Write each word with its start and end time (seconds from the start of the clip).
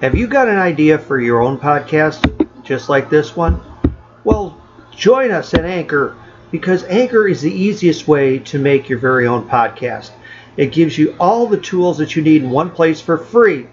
Have 0.00 0.14
you 0.14 0.28
got 0.28 0.46
an 0.46 0.58
idea 0.58 0.96
for 0.96 1.20
your 1.20 1.42
own 1.42 1.58
podcast, 1.58 2.22
just 2.62 2.88
like 2.88 3.10
this 3.10 3.34
one? 3.34 3.60
Well, 4.22 4.56
join 4.92 5.32
us 5.32 5.54
at 5.54 5.64
Anchor 5.64 6.16
because 6.52 6.84
Anchor 6.84 7.26
is 7.26 7.42
the 7.42 7.50
easiest 7.50 8.06
way 8.06 8.38
to 8.38 8.60
make 8.60 8.88
your 8.88 9.00
very 9.00 9.26
own 9.26 9.48
podcast. 9.48 10.12
It 10.56 10.70
gives 10.70 10.96
you 10.96 11.16
all 11.18 11.48
the 11.48 11.58
tools 11.58 11.98
that 11.98 12.14
you 12.14 12.22
need 12.22 12.44
in 12.44 12.50
one 12.50 12.70
place 12.70 13.00
for 13.00 13.18
free. 13.18 13.66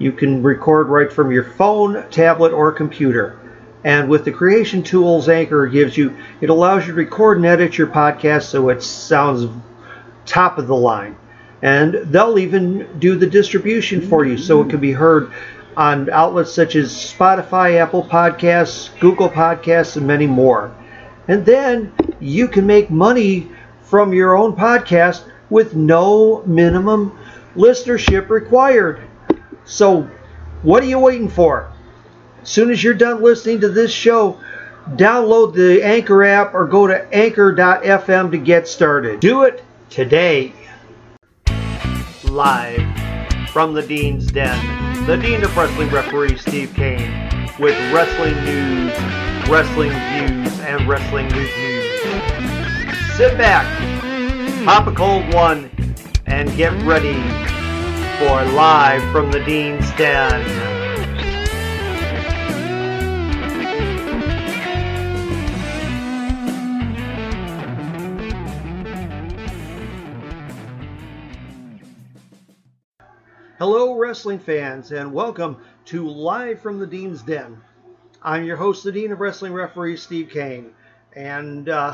You 0.00 0.10
can 0.10 0.42
record 0.42 0.88
right 0.88 1.12
from 1.12 1.30
your 1.30 1.44
phone, 1.44 2.10
tablet, 2.10 2.52
or 2.52 2.72
computer. 2.72 3.38
And 3.84 4.08
with 4.08 4.24
the 4.24 4.32
creation 4.32 4.82
tools 4.82 5.28
Anchor 5.28 5.68
gives 5.68 5.96
you, 5.96 6.16
it 6.40 6.50
allows 6.50 6.88
you 6.88 6.92
to 6.92 6.98
record 6.98 7.36
and 7.36 7.46
edit 7.46 7.78
your 7.78 7.86
podcast 7.86 8.46
so 8.46 8.68
it 8.70 8.82
sounds 8.82 9.48
top 10.26 10.58
of 10.58 10.66
the 10.66 10.74
line. 10.74 11.14
And 11.62 11.94
they'll 11.94 12.38
even 12.38 12.98
do 12.98 13.16
the 13.16 13.26
distribution 13.28 14.00
for 14.00 14.24
you 14.24 14.36
so 14.36 14.62
it 14.62 14.70
can 14.70 14.80
be 14.80 14.92
heard 14.92 15.32
on 15.78 16.10
outlets 16.10 16.52
such 16.52 16.74
as 16.74 16.90
Spotify, 16.92 17.80
Apple 17.80 18.02
Podcasts, 18.02 18.90
Google 18.98 19.28
Podcasts, 19.28 19.96
and 19.96 20.04
many 20.04 20.26
more. 20.26 20.74
And 21.28 21.46
then 21.46 21.92
you 22.18 22.48
can 22.48 22.66
make 22.66 22.90
money 22.90 23.48
from 23.82 24.12
your 24.12 24.36
own 24.36 24.56
podcast 24.56 25.30
with 25.50 25.76
no 25.76 26.42
minimum 26.46 27.16
listenership 27.54 28.28
required. 28.28 29.00
So, 29.64 30.10
what 30.62 30.82
are 30.82 30.86
you 30.86 30.98
waiting 30.98 31.28
for? 31.28 31.72
As 32.42 32.48
soon 32.48 32.72
as 32.72 32.82
you're 32.82 32.94
done 32.94 33.22
listening 33.22 33.60
to 33.60 33.68
this 33.68 33.92
show, 33.92 34.40
download 34.96 35.54
the 35.54 35.80
Anchor 35.84 36.24
app 36.24 36.54
or 36.54 36.66
go 36.66 36.88
to 36.88 37.06
anchor.fm 37.14 38.32
to 38.32 38.38
get 38.38 38.66
started. 38.66 39.20
Do 39.20 39.44
it 39.44 39.62
today. 39.90 40.52
Live 42.24 42.82
from 43.50 43.74
the 43.74 43.82
Dean's 43.82 44.26
Den, 44.26 44.87
the 45.08 45.16
Dean 45.16 45.42
of 45.42 45.56
Wrestling 45.56 45.88
referee 45.88 46.36
Steve 46.36 46.74
Kane 46.74 47.30
with 47.58 47.74
wrestling 47.94 48.34
news, 48.44 48.92
wrestling 49.48 49.88
views, 49.88 50.60
and 50.60 50.86
wrestling 50.86 51.26
reviews. 51.30 52.00
Sit 53.16 53.38
back, 53.38 53.64
pop 54.66 54.86
a 54.86 54.92
cold 54.92 55.32
one, 55.32 55.70
and 56.26 56.54
get 56.58 56.74
ready 56.82 57.14
for 58.18 58.44
Live 58.52 59.00
from 59.10 59.32
the 59.32 59.42
Dean's 59.46 59.90
Den. 59.92 60.77
Hello, 73.58 73.96
wrestling 73.96 74.38
fans, 74.38 74.92
and 74.92 75.12
welcome 75.12 75.56
to 75.86 76.08
Live 76.08 76.60
from 76.60 76.78
the 76.78 76.86
Dean's 76.86 77.22
Den. 77.22 77.60
I'm 78.22 78.44
your 78.44 78.56
host, 78.56 78.84
the 78.84 78.92
Dean 78.92 79.10
of 79.10 79.18
Wrestling 79.18 79.52
Referee, 79.52 79.96
Steve 79.96 80.30
Kane. 80.30 80.70
And 81.16 81.68
uh, 81.68 81.92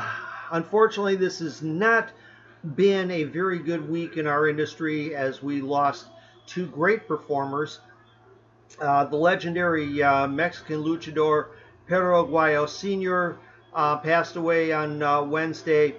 unfortunately, 0.51 1.15
this 1.15 1.39
has 1.39 1.63
not 1.63 2.11
been 2.75 3.09
a 3.09 3.23
very 3.23 3.57
good 3.57 3.89
week 3.89 4.17
in 4.17 4.27
our 4.27 4.47
industry 4.47 5.15
as 5.15 5.41
we 5.41 5.59
lost 5.59 6.05
two 6.45 6.67
great 6.67 7.07
performers. 7.07 7.79
Uh, 8.79 9.05
the 9.05 9.17
legendary 9.17 10.03
uh, 10.03 10.27
Mexican 10.27 10.83
luchador 10.83 11.47
Perro 11.87 12.27
Aguayo 12.27 12.69
Sr. 12.69 13.39
Uh, 13.73 13.97
passed 13.97 14.35
away 14.35 14.71
on 14.71 15.01
uh, 15.01 15.23
Wednesday. 15.23 15.95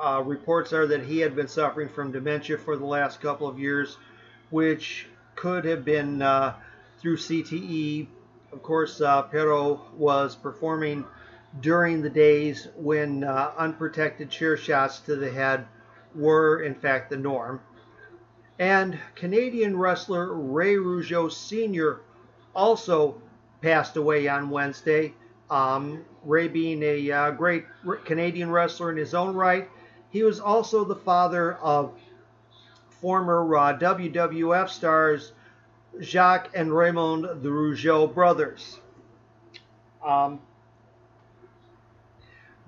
Uh, 0.00 0.22
reports 0.24 0.72
are 0.72 0.86
that 0.86 1.02
he 1.02 1.18
had 1.18 1.34
been 1.34 1.48
suffering 1.48 1.88
from 1.88 2.12
dementia 2.12 2.56
for 2.56 2.76
the 2.76 2.86
last 2.86 3.20
couple 3.20 3.48
of 3.48 3.58
years 3.58 3.96
which 4.50 5.06
could 5.36 5.64
have 5.64 5.84
been 5.84 6.22
uh, 6.22 6.54
through 6.98 7.16
CTE. 7.16 8.06
Of 8.52 8.62
course, 8.62 9.00
uh, 9.00 9.22
Perro 9.22 9.82
was 9.96 10.34
performing 10.34 11.04
during 11.60 12.02
the 12.02 12.10
days 12.10 12.68
when 12.76 13.24
uh, 13.24 13.52
unprotected 13.56 14.30
chair 14.30 14.56
shots 14.56 15.00
to 15.00 15.16
the 15.16 15.30
head 15.30 15.66
were, 16.14 16.62
in 16.62 16.74
fact, 16.74 17.10
the 17.10 17.16
norm. 17.16 17.60
And 18.58 18.98
Canadian 19.14 19.78
wrestler 19.78 20.34
Ray 20.34 20.74
Rougeau 20.74 21.30
Sr. 21.30 22.00
also 22.54 23.20
passed 23.60 23.96
away 23.96 24.28
on 24.28 24.50
Wednesday. 24.50 25.14
Um, 25.50 26.04
Ray 26.24 26.48
being 26.48 26.82
a 26.82 27.10
uh, 27.10 27.30
great 27.30 27.64
Canadian 28.04 28.50
wrestler 28.50 28.90
in 28.90 28.96
his 28.96 29.14
own 29.14 29.34
right, 29.34 29.68
he 30.10 30.22
was 30.22 30.40
also 30.40 30.84
the 30.84 30.96
father 30.96 31.54
of 31.54 31.94
former 33.00 33.56
uh, 33.56 33.78
WWF 33.78 34.68
stars 34.68 35.32
Jacques 36.00 36.50
and 36.54 36.74
Raymond 36.74 37.42
the 37.42 37.48
Rougeau 37.48 38.12
brothers. 38.12 38.78
Um, 40.04 40.40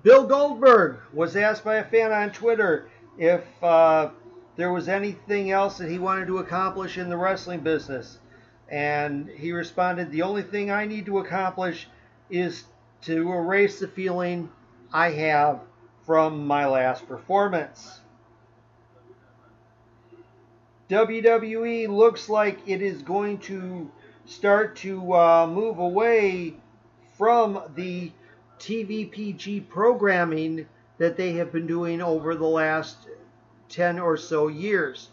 Bill 0.03 0.25
Goldberg 0.25 0.97
was 1.13 1.35
asked 1.35 1.63
by 1.63 1.75
a 1.75 1.83
fan 1.83 2.11
on 2.11 2.31
Twitter 2.31 2.89
if 3.17 3.43
uh, 3.63 4.09
there 4.55 4.73
was 4.73 4.89
anything 4.89 5.51
else 5.51 5.77
that 5.77 5.89
he 5.89 5.99
wanted 5.99 6.27
to 6.27 6.39
accomplish 6.39 6.97
in 6.97 7.09
the 7.09 7.17
wrestling 7.17 7.61
business. 7.61 8.19
And 8.69 9.29
he 9.29 9.51
responded, 9.51 10.11
The 10.11 10.23
only 10.23 10.43
thing 10.43 10.71
I 10.71 10.85
need 10.85 11.05
to 11.05 11.19
accomplish 11.19 11.87
is 12.29 12.65
to 13.03 13.31
erase 13.31 13.79
the 13.79 13.87
feeling 13.87 14.49
I 14.93 15.11
have 15.11 15.61
from 16.05 16.45
my 16.45 16.65
last 16.65 17.07
performance. 17.07 18.00
WWE 20.91 21.87
looks 21.87 22.27
like 22.27 22.59
it 22.67 22.81
is 22.81 23.01
going 23.01 23.37
to 23.37 23.89
start 24.25 24.75
to 24.75 25.13
uh, 25.13 25.47
move 25.47 25.79
away 25.79 26.55
from 27.17 27.63
the 27.75 28.11
TVPG 28.59 29.69
programming 29.69 30.67
that 30.97 31.15
they 31.15 31.31
have 31.35 31.53
been 31.53 31.65
doing 31.65 32.01
over 32.01 32.35
the 32.35 32.45
last 32.45 33.07
10 33.69 33.99
or 33.99 34.17
so 34.17 34.49
years. 34.49 35.07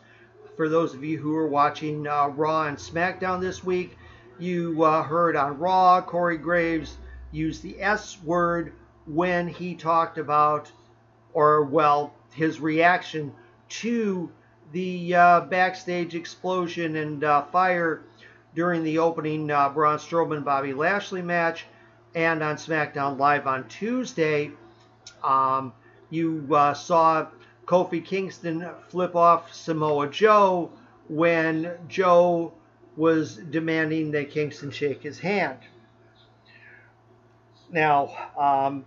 For 0.57 0.69
those 0.69 0.95
of 0.95 1.05
you 1.05 1.17
who 1.17 1.37
are 1.37 1.47
watching 1.47 2.09
uh, 2.09 2.27
Raw 2.27 2.67
and 2.67 2.77
SmackDown 2.77 3.41
this 3.41 3.63
week, 3.63 3.97
you 4.41 4.83
uh, 4.83 5.05
heard 5.05 5.37
on 5.37 5.61
Raw 5.61 6.01
Corey 6.01 6.39
Graves 6.39 6.97
use 7.31 7.61
the 7.61 7.81
S 7.81 8.21
word 8.25 8.73
when 9.07 9.47
he 9.47 9.77
talked 9.77 10.19
about, 10.19 10.73
or 11.35 11.63
well, 11.63 12.13
his 12.35 12.59
reaction 12.59 13.33
to 13.69 14.33
the 14.73 15.15
uh, 15.15 15.41
backstage 15.43 16.15
explosion 16.15 16.97
and 16.97 17.25
uh, 17.25 17.43
fire 17.47 18.03
during 18.55 18.83
the 18.83 18.99
opening 18.99 19.51
uh, 19.51 19.69
Braun 19.69 19.99
Strowman 19.99 20.45
Bobby 20.45 20.73
Lashley 20.73 21.23
match, 21.23 21.67
and 22.15 22.43
on 22.43 22.57
SmackDown 22.57 23.19
Live 23.19 23.47
on 23.47 23.69
Tuesday, 23.69 24.51
um, 25.23 25.73
you 26.11 26.47
uh, 26.53 26.75
saw 26.75 27.27
Kofi 27.67 28.05
Kingston 28.05 28.67
flip 28.89 29.15
off 29.15 29.53
Samoa 29.53 30.09
Joe 30.09 30.71
when 31.09 31.71
Joe 31.89 32.53
was 32.97 33.37
demanding 33.37 34.11
that 34.13 34.31
Kingston 34.31 34.71
shake 34.71 35.03
his 35.03 35.19
hand. 35.19 35.59
Now, 37.71 38.11
um, 38.37 38.85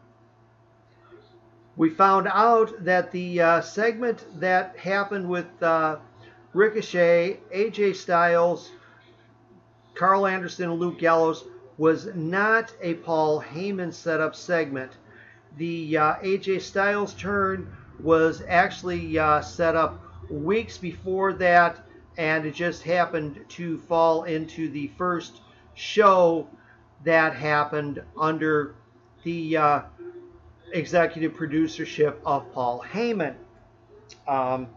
we 1.78 1.90
found 1.90 2.28
out 2.28 2.84
that 2.84 3.12
the 3.12 3.42
uh, 3.42 3.62
segment 3.62 4.26
that 4.40 4.78
happened 4.78 5.28
with 5.28 5.48
uh, 5.64 5.98
Ricochet, 6.54 7.40
AJ 7.54 7.96
Styles, 7.96 8.72
Karl 9.96 10.28
Anderson, 10.28 10.70
and 10.70 10.80
Luke 10.80 11.00
Gallows 11.00 11.46
was 11.78 12.14
not 12.14 12.74
a 12.82 12.96
Paul 12.96 13.42
Heyman 13.42 13.94
setup 13.94 14.36
segment. 14.36 14.92
The 15.58 15.98
uh, 15.98 16.16
AJ 16.16 16.62
Styles 16.62 17.14
turn 17.14 17.72
was 18.02 18.44
actually 18.48 19.18
uh, 19.18 19.42
set 19.42 19.76
up 19.76 20.02
weeks 20.30 20.78
before 20.78 21.34
that, 21.34 21.80
and 22.18 22.46
it 22.46 22.54
just 22.54 22.84
happened 22.84 23.44
to 23.50 23.78
fall 23.80 24.24
into 24.24 24.70
the 24.70 24.88
first 24.98 25.42
show 25.74 26.48
that 27.04 27.34
happened 27.34 28.02
under 28.18 28.76
the 29.24 29.58
uh, 29.58 29.82
executive 30.74 31.34
producership 31.34 32.16
of 32.26 32.52
Paul 32.54 32.84
Heyman. 32.92 33.36
Um, 34.28 34.68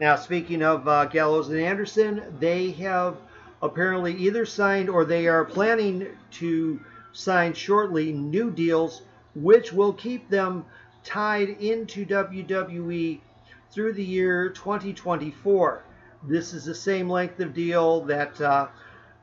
now, 0.00 0.16
speaking 0.16 0.62
of 0.62 0.86
uh, 0.86 1.06
Gallows 1.06 1.48
and 1.48 1.60
Anderson, 1.60 2.22
they 2.38 2.70
have 2.72 3.16
apparently 3.62 4.14
either 4.14 4.46
signed 4.46 4.88
or 4.88 5.04
they 5.04 5.26
are 5.26 5.44
planning 5.44 6.06
to 6.32 6.80
sign 7.12 7.52
shortly 7.52 8.12
new 8.12 8.50
deals, 8.50 9.02
which 9.34 9.72
will 9.72 9.92
keep 9.92 10.28
them 10.28 10.64
tied 11.02 11.48
into 11.48 12.06
WWE 12.06 13.20
through 13.70 13.92
the 13.92 14.04
year 14.04 14.50
2024. 14.50 15.82
This 16.24 16.52
is 16.52 16.64
the 16.64 16.74
same 16.74 17.08
length 17.08 17.40
of 17.40 17.54
deal 17.54 18.02
that 18.02 18.40
uh, 18.40 18.68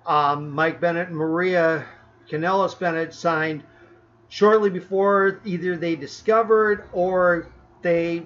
um, 0.05 0.51
Mike 0.51 0.79
Bennett 0.79 1.09
and 1.09 1.17
Maria 1.17 1.85
Kanellis 2.29 2.77
Bennett 2.77 3.13
signed 3.13 3.63
shortly 4.35 4.69
before 4.69 5.39
either 5.45 5.77
they 5.77 5.95
discovered 5.95 6.89
or 6.91 7.47
they 7.81 8.21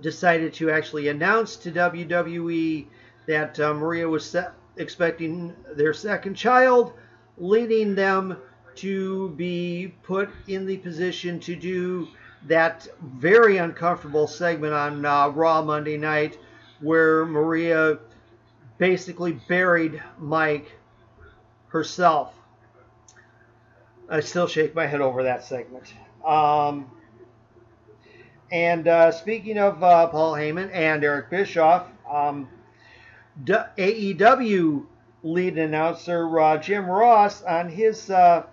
decided 0.00 0.54
to 0.54 0.70
actually 0.70 1.08
announce 1.08 1.56
to 1.56 1.72
WWE 1.72 2.86
that 3.26 3.58
uh, 3.58 3.74
Maria 3.74 4.08
was 4.08 4.24
set, 4.24 4.52
expecting 4.76 5.52
their 5.74 5.92
second 5.92 6.36
child, 6.36 6.92
leading 7.36 7.96
them 7.96 8.36
to 8.76 9.30
be 9.30 9.92
put 10.04 10.30
in 10.46 10.66
the 10.66 10.76
position 10.76 11.40
to 11.40 11.56
do 11.56 12.06
that 12.46 12.86
very 13.16 13.56
uncomfortable 13.56 14.28
segment 14.28 14.72
on 14.72 15.04
uh, 15.04 15.26
Raw 15.30 15.62
Monday 15.62 15.96
night 15.96 16.38
where 16.78 17.26
Maria 17.26 17.98
basically 18.78 19.32
buried 19.48 20.00
Mike 20.20 20.70
herself. 21.70 22.36
I 24.08 24.20
still 24.20 24.46
shake 24.46 24.74
my 24.74 24.86
head 24.86 25.00
over 25.00 25.22
that 25.24 25.44
segment. 25.44 25.94
Um, 26.24 26.90
and 28.50 28.86
uh, 28.86 29.12
speaking 29.12 29.58
of 29.58 29.82
uh, 29.82 30.08
Paul 30.08 30.34
Heyman 30.34 30.70
and 30.72 31.02
Eric 31.02 31.30
Bischoff, 31.30 31.86
um, 32.10 32.48
AEW 33.46 34.86
lead 35.22 35.58
announcer 35.58 36.40
uh, 36.40 36.58
Jim 36.58 36.86
Ross 36.86 37.42
on 37.42 37.68
his 37.68 38.10
uh, 38.10 38.44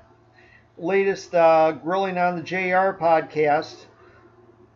latest 0.77 1.35
uh, 1.35 1.73
Grilling 1.73 2.17
on 2.17 2.37
the 2.37 2.43
JR 2.43 2.95
podcast 2.97 3.85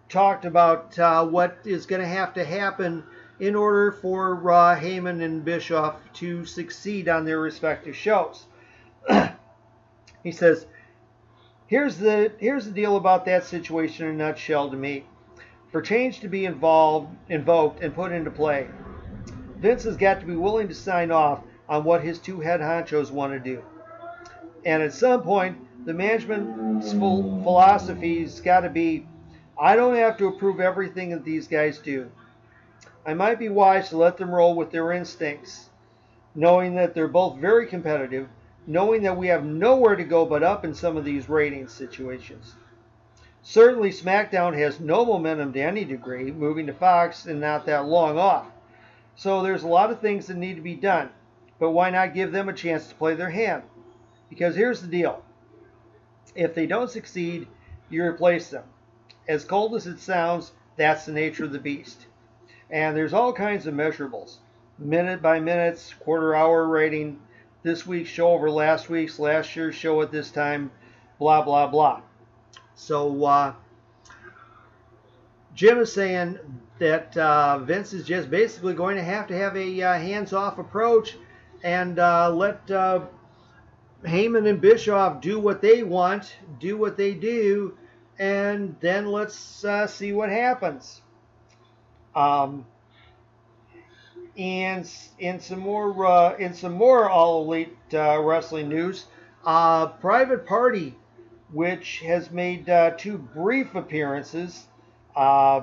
talked 0.10 0.46
about 0.46 0.98
uh, 1.00 1.25
what 1.25 1.58
is 1.66 1.86
going 1.86 2.02
to 2.02 2.08
have 2.08 2.34
to 2.34 2.44
happen 2.44 3.04
in 3.40 3.56
order 3.56 3.92
for 3.92 4.52
uh, 4.52 4.75
Heyman 4.80 5.24
and 5.24 5.44
Bischoff 5.44 5.96
to 6.14 6.46
succeed 6.46 7.08
on 7.08 7.25
their 7.25 7.40
respective 7.40 7.96
shows. 7.96 8.46
he 10.24 10.31
says, 10.31 10.66
"Here's 11.68 11.98
the 11.98 12.31
here's 12.40 12.66
the 12.66 12.72
deal 12.72 12.98
about 12.98 13.25
that 13.25 13.44
situation 13.44 14.08
in 14.08 14.16
a 14.16 14.18
nutshell 14.18 14.70
to 14.70 14.78
me. 14.78 15.06
For 15.72 15.81
change 15.81 16.20
to 16.22 16.28
be 16.28 16.46
involved, 16.46 17.16
invoked, 17.30 17.81
and 17.81 17.94
put 17.94 18.12
into 18.12 18.31
play, 18.31 18.68
Vince 19.58 19.84
has 19.84 19.98
got 19.98 20.20
to 20.20 20.25
be 20.25 20.36
willing 20.36 20.68
to 20.68 20.75
sign 20.75 21.12
off 21.12 21.44
on 21.68 21.84
what 21.84 22.04
his 22.04 22.20
two 22.20 22.40
head 22.40 22.60
honchos 22.60 23.12
want 23.12 23.34
to 23.34 23.40
do. 23.40 23.64
And 24.66 24.84
at 24.84 24.94
some 24.94 25.24
point, 25.24 25.58
the 25.86 25.94
management's 25.94 26.92
philosophy's 26.92 28.40
got 28.40 28.62
to 28.62 28.70
be 28.70 29.08
I 29.60 29.75
don't 29.75 29.96
have 29.96 30.18
to 30.18 30.28
approve 30.28 30.60
everything 30.60 31.12
that 31.12 31.24
these 31.24 31.48
guys 31.48 31.78
do. 31.78 32.10
I 33.06 33.14
might 33.14 33.38
be 33.40 33.50
wise 33.50 33.90
to 33.90 33.98
let 33.98 34.18
them 34.18 34.34
roll 34.34 34.56
with 34.56 34.72
their 34.72 34.92
instincts, 34.92 35.70
knowing 36.34 36.75
that 36.75 36.94
they're 36.94 37.08
both 37.08 37.38
very 37.38 37.68
competitive, 37.68 38.28
knowing 38.65 39.04
that 39.04 39.18
we 39.18 39.27
have 39.27 39.44
nowhere 39.44 39.95
to 39.95 40.04
go 40.04 40.25
but 40.25 40.44
up 40.44 40.63
in 40.63 40.74
some 40.74 40.98
of 40.98 41.06
these 41.06 41.30
rating 41.30 41.68
situations. 41.68 42.56
Certainly, 43.42 43.92
SmackDown 43.92 44.57
has 44.57 44.80
no 44.80 45.06
momentum 45.06 45.51
to 45.54 45.60
any 45.60 45.83
degree, 45.83 46.31
moving 46.31 46.68
to 46.68 46.74
Fox 46.74 47.25
and 47.25 47.42
not 47.42 47.65
that 47.65 47.86
long 47.86 48.18
off. 48.18 48.48
So 49.15 49.44
there's 49.44 49.63
a 49.63 49.68
lot 49.68 49.92
of 49.92 50.00
things 50.00 50.27
that 50.27 50.38
need 50.38 50.56
to 50.56 50.62
be 50.62 50.75
done, 50.75 51.10
but 51.60 51.71
why 51.71 51.89
not 51.89 52.13
give 52.13 52.31
them 52.31 52.48
a 52.48 52.54
chance 52.54 52.88
to 52.88 52.95
play 52.95 53.15
their 53.15 53.30
hand? 53.30 53.63
Because 54.30 54.56
here's 54.56 54.81
the 54.81 54.88
deal 54.88 55.24
if 56.36 56.56
they 56.56 56.65
don't 56.65 56.89
succeed, 56.89 57.48
you 57.89 58.04
replace 58.04 58.50
them. 58.50 58.63
As 59.27 59.45
cold 59.45 59.75
as 59.75 59.88
it 59.88 60.00
sounds, 60.00 60.51
that's 60.77 61.06
the 61.06 61.12
nature 61.12 61.44
of 61.44 61.51
the 61.51 61.60
beast. 61.60 62.07
And 62.71 62.98
there's 62.98 63.13
all 63.13 63.33
kinds 63.33 63.68
of 63.68 63.74
measurables 63.74 64.38
minute 64.80 65.21
by 65.21 65.39
minutes, 65.39 65.94
quarter 65.94 66.33
hour 66.33 66.68
rating, 66.68 67.19
this 67.63 67.88
week's 67.88 68.10
show 68.10 68.30
over 68.30 68.51
last 68.51 68.89
week's, 68.89 69.18
last 69.19 69.56
year's 69.56 69.75
show 69.75 70.01
at 70.01 70.12
this 70.12 70.30
time, 70.30 70.69
blah, 71.18 71.42
blah, 71.42 71.68
blah. 71.68 72.01
So, 72.75 73.24
uh, 73.25 73.54
Jim 75.56 75.80
is 75.80 75.94
saying 75.94 76.39
that 76.80 77.15
uh, 77.15 77.60
Vince 77.60 77.94
is 77.94 78.06
just 78.06 78.30
basically 78.30 78.74
going 78.74 78.98
to 78.98 79.04
have 79.04 79.27
to 79.27 79.38
have 79.38 79.56
a 79.56 79.81
uh, 79.81 79.94
hands 79.94 80.33
off 80.33 80.57
approach 80.57 81.18
and 81.63 82.00
uh, 82.00 82.30
let 82.31 82.69
uh, 82.69 83.01
Heyman 84.04 84.50
and 84.50 84.60
Bischoff 84.60 85.21
do 85.21 85.39
what 85.39 85.62
they 85.62 85.83
want, 85.83 86.36
do 86.60 86.77
what 86.77 86.98
they 86.98 87.13
do, 87.13 87.77
and 88.19 88.75
then 88.81 89.06
let's 89.07 89.63
uh, 89.63 89.88
see 89.88 90.12
what 90.12 90.30
happens. 90.30 91.01
Um, 92.15 92.65
and 94.38 94.89
in 95.19 95.39
some 95.39 95.59
more 95.59 96.06
uh, 96.06 96.53
some 96.53 96.74
more 96.74 97.09
all 97.09 97.44
elite 97.44 97.77
uh, 97.94 98.19
wrestling 98.19 98.69
news, 98.69 99.06
uh, 99.45 99.88
Private 99.88 100.45
Party, 100.45 100.95
which 101.51 102.00
has 102.00 102.31
made 102.31 102.69
uh, 102.69 102.91
two 102.91 103.18
brief 103.18 103.75
appearances, 103.75 104.65
uh, 105.15 105.62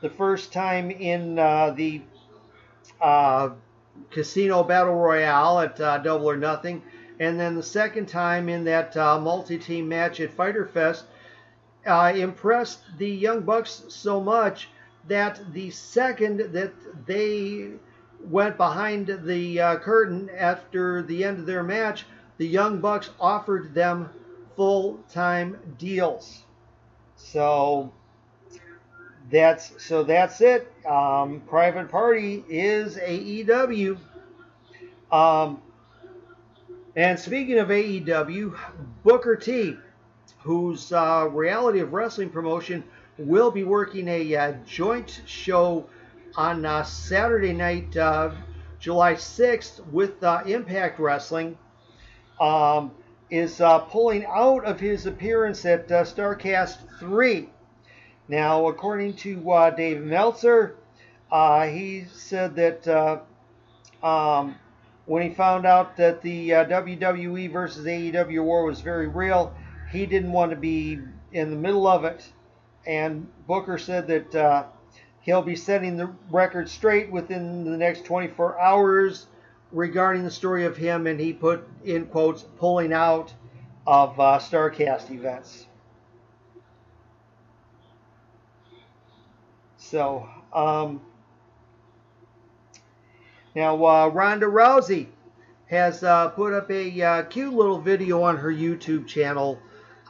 the 0.00 0.10
first 0.10 0.52
time 0.52 0.90
in 0.90 1.34
the 1.34 2.02
Casino 4.10 4.62
Battle 4.62 4.94
Royale 4.94 5.60
at 5.60 5.76
Double 5.76 6.28
or 6.28 6.36
Nothing, 6.36 6.82
and 7.18 7.38
then 7.38 7.54
the 7.54 7.62
second 7.62 8.06
time 8.06 8.48
in 8.48 8.64
that 8.64 8.94
multi-team 8.96 9.88
match 9.88 10.20
at 10.20 10.32
Fyter 10.32 10.66
Fest 10.66 11.04
uh, 11.86 12.12
impressed 12.14 12.80
the 12.98 13.08
Young 13.08 13.40
Bucks 13.42 13.84
so 13.88 14.20
much 14.20 14.68
that 15.08 15.40
the 15.52 15.70
second 15.70 16.38
that 16.52 16.72
they 17.06 17.70
went 18.20 18.56
behind 18.56 19.18
the 19.24 19.60
uh, 19.60 19.76
curtain 19.78 20.30
after 20.36 21.02
the 21.02 21.24
end 21.24 21.38
of 21.38 21.46
their 21.46 21.62
match, 21.62 22.06
the 22.38 22.46
Young 22.46 22.80
Bucks 22.80 23.10
offered 23.20 23.74
them 23.74 24.08
full 24.56 24.98
time 25.12 25.58
deals. 25.78 26.42
So 27.16 27.92
that's 29.30 29.72
so 29.82 30.02
that's 30.02 30.40
it. 30.40 30.72
Um, 30.86 31.42
Private 31.46 31.88
Party 31.90 32.44
is 32.48 32.96
AEW. 32.96 33.98
Um, 35.12 35.60
and 36.96 37.18
speaking 37.18 37.58
of 37.58 37.68
AEW, 37.68 38.56
Booker 39.02 39.36
T 39.36 39.76
whose 40.44 40.92
uh, 40.92 41.26
reality 41.32 41.80
of 41.80 41.94
wrestling 41.94 42.28
promotion 42.28 42.84
will 43.18 43.50
be 43.50 43.64
working 43.64 44.08
a 44.08 44.36
uh, 44.36 44.52
joint 44.66 45.22
show 45.26 45.86
on 46.36 46.66
uh, 46.66 46.82
Saturday 46.82 47.52
night, 47.52 47.96
uh, 47.96 48.32
July 48.80 49.14
6th, 49.14 49.86
with 49.88 50.22
uh, 50.22 50.42
Impact 50.46 50.98
Wrestling, 50.98 51.56
um, 52.40 52.90
is 53.30 53.60
uh, 53.60 53.78
pulling 53.80 54.24
out 54.26 54.64
of 54.64 54.80
his 54.80 55.06
appearance 55.06 55.64
at 55.64 55.88
Starcast 55.88 56.78
3. 56.98 57.48
Now, 58.28 58.66
according 58.66 59.14
to 59.16 59.72
Dave 59.76 60.00
Meltzer, 60.00 60.76
he 61.30 62.06
said 62.12 62.56
that 62.56 63.22
um, 64.02 64.56
when 65.06 65.22
he 65.22 65.34
found 65.34 65.66
out 65.66 65.96
that 65.98 66.22
the 66.22 66.50
WWE 66.50 67.52
versus 67.52 67.86
AEW 67.86 68.42
war 68.42 68.64
was 68.64 68.80
very 68.80 69.08
real, 69.08 69.54
he 69.90 70.06
didn't 70.06 70.32
want 70.32 70.50
to 70.50 70.56
be 70.56 70.98
in 71.32 71.50
the 71.50 71.56
middle 71.56 71.86
of 71.86 72.04
it. 72.04 72.28
And 72.86 73.28
Booker 73.46 73.78
said 73.78 74.06
that 74.08 74.34
uh, 74.34 74.64
he'll 75.20 75.42
be 75.42 75.56
setting 75.56 75.96
the 75.96 76.10
record 76.30 76.68
straight 76.68 77.10
within 77.10 77.64
the 77.64 77.76
next 77.76 78.04
24 78.04 78.60
hours 78.60 79.26
regarding 79.72 80.22
the 80.24 80.30
story 80.30 80.64
of 80.64 80.76
him, 80.76 81.06
and 81.06 81.18
he 81.18 81.32
put 81.32 81.66
in 81.84 82.06
quotes 82.06 82.42
pulling 82.58 82.92
out 82.92 83.32
of 83.86 84.18
uh, 84.20 84.38
Starcast 84.38 85.10
events. 85.10 85.66
So 89.76 90.28
um, 90.52 91.02
now 93.54 93.84
uh, 93.84 94.08
Ronda 94.08 94.46
Rousey 94.46 95.08
has 95.66 96.02
uh, 96.02 96.28
put 96.28 96.52
up 96.52 96.70
a 96.70 97.02
uh, 97.02 97.22
cute 97.24 97.52
little 97.52 97.80
video 97.80 98.22
on 98.22 98.36
her 98.38 98.52
YouTube 98.52 99.06
channel 99.06 99.60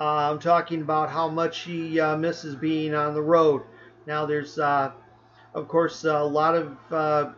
um, 0.00 0.38
talking 0.38 0.80
about 0.80 1.10
how 1.10 1.28
much 1.28 1.62
she 1.62 2.00
uh, 2.00 2.16
misses 2.16 2.54
being 2.54 2.94
on 2.94 3.14
the 3.14 3.22
road. 3.22 3.62
Now, 4.06 4.26
there's, 4.26 4.58
uh, 4.58 4.90
of 5.54 5.68
course, 5.68 6.04
a 6.04 6.22
lot 6.22 6.54
of 6.54 6.76
uh, 6.90 7.30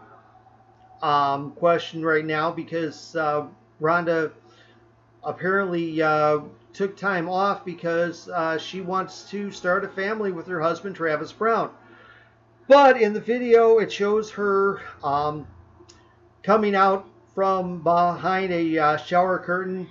um, 1.06 1.52
question 1.52 2.04
right 2.04 2.24
now 2.24 2.50
because 2.50 3.14
uh, 3.14 3.46
Ronda 3.78 4.32
apparently 5.22 6.00
uh, 6.00 6.40
took 6.72 6.96
time 6.96 7.28
off 7.28 7.64
because 7.64 8.28
uh, 8.28 8.56
she 8.56 8.80
wants 8.80 9.28
to 9.30 9.50
start 9.50 9.84
a 9.84 9.88
family 9.88 10.32
with 10.32 10.46
her 10.46 10.60
husband, 10.60 10.96
Travis 10.96 11.32
Browne. 11.32 11.70
But 12.68 13.00
in 13.00 13.12
the 13.12 13.20
video, 13.20 13.78
it 13.78 13.92
shows 13.92 14.30
her 14.32 14.80
um, 15.04 15.46
coming 16.42 16.74
out 16.74 17.06
from 17.34 17.82
behind 17.82 18.50
a 18.50 18.98
shower 18.98 19.38
curtain, 19.38 19.88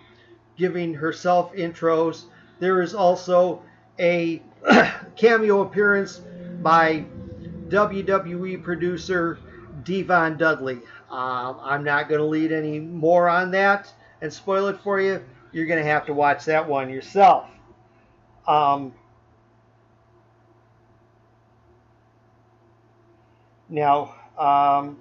giving 0.57 0.95
herself 0.95 1.53
intros 1.53 2.25
there 2.59 2.81
is 2.81 2.93
also 2.93 3.61
a 3.99 4.41
cameo 5.15 5.61
appearance 5.61 6.21
by 6.61 7.05
WWE 7.69 8.63
producer 8.63 9.39
D-Von 9.83 10.37
Dudley. 10.37 10.79
Um, 11.09 11.59
I'm 11.61 11.83
not 11.83 12.09
going 12.09 12.19
to 12.19 12.25
lead 12.25 12.51
any 12.51 12.79
more 12.79 13.29
on 13.29 13.51
that 13.51 13.91
and 14.21 14.31
spoil 14.31 14.67
it 14.67 14.79
for 14.81 14.99
you. 14.99 15.23
You're 15.51 15.65
going 15.65 15.83
to 15.83 15.89
have 15.89 16.05
to 16.07 16.13
watch 16.13 16.45
that 16.45 16.67
one 16.67 16.89
yourself. 16.89 17.49
Um, 18.47 18.93
now, 23.69 24.15
um, 24.37 24.97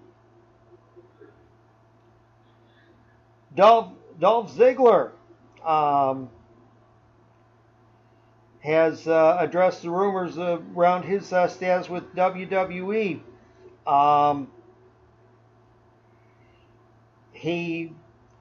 Dolph, 3.55 3.93
Dolph 4.19 4.57
Ziggler 4.57 5.13
um, 5.65 6.29
has 8.65 9.07
uh, 9.07 9.37
addressed 9.39 9.83
the 9.83 9.91
rumors 9.91 10.39
around 10.39 11.03
his 11.03 11.31
uh, 11.35 11.47
status 11.47 11.91
with 11.91 12.15
WWE. 12.15 13.21
Um, 13.87 14.51
he 17.33 17.93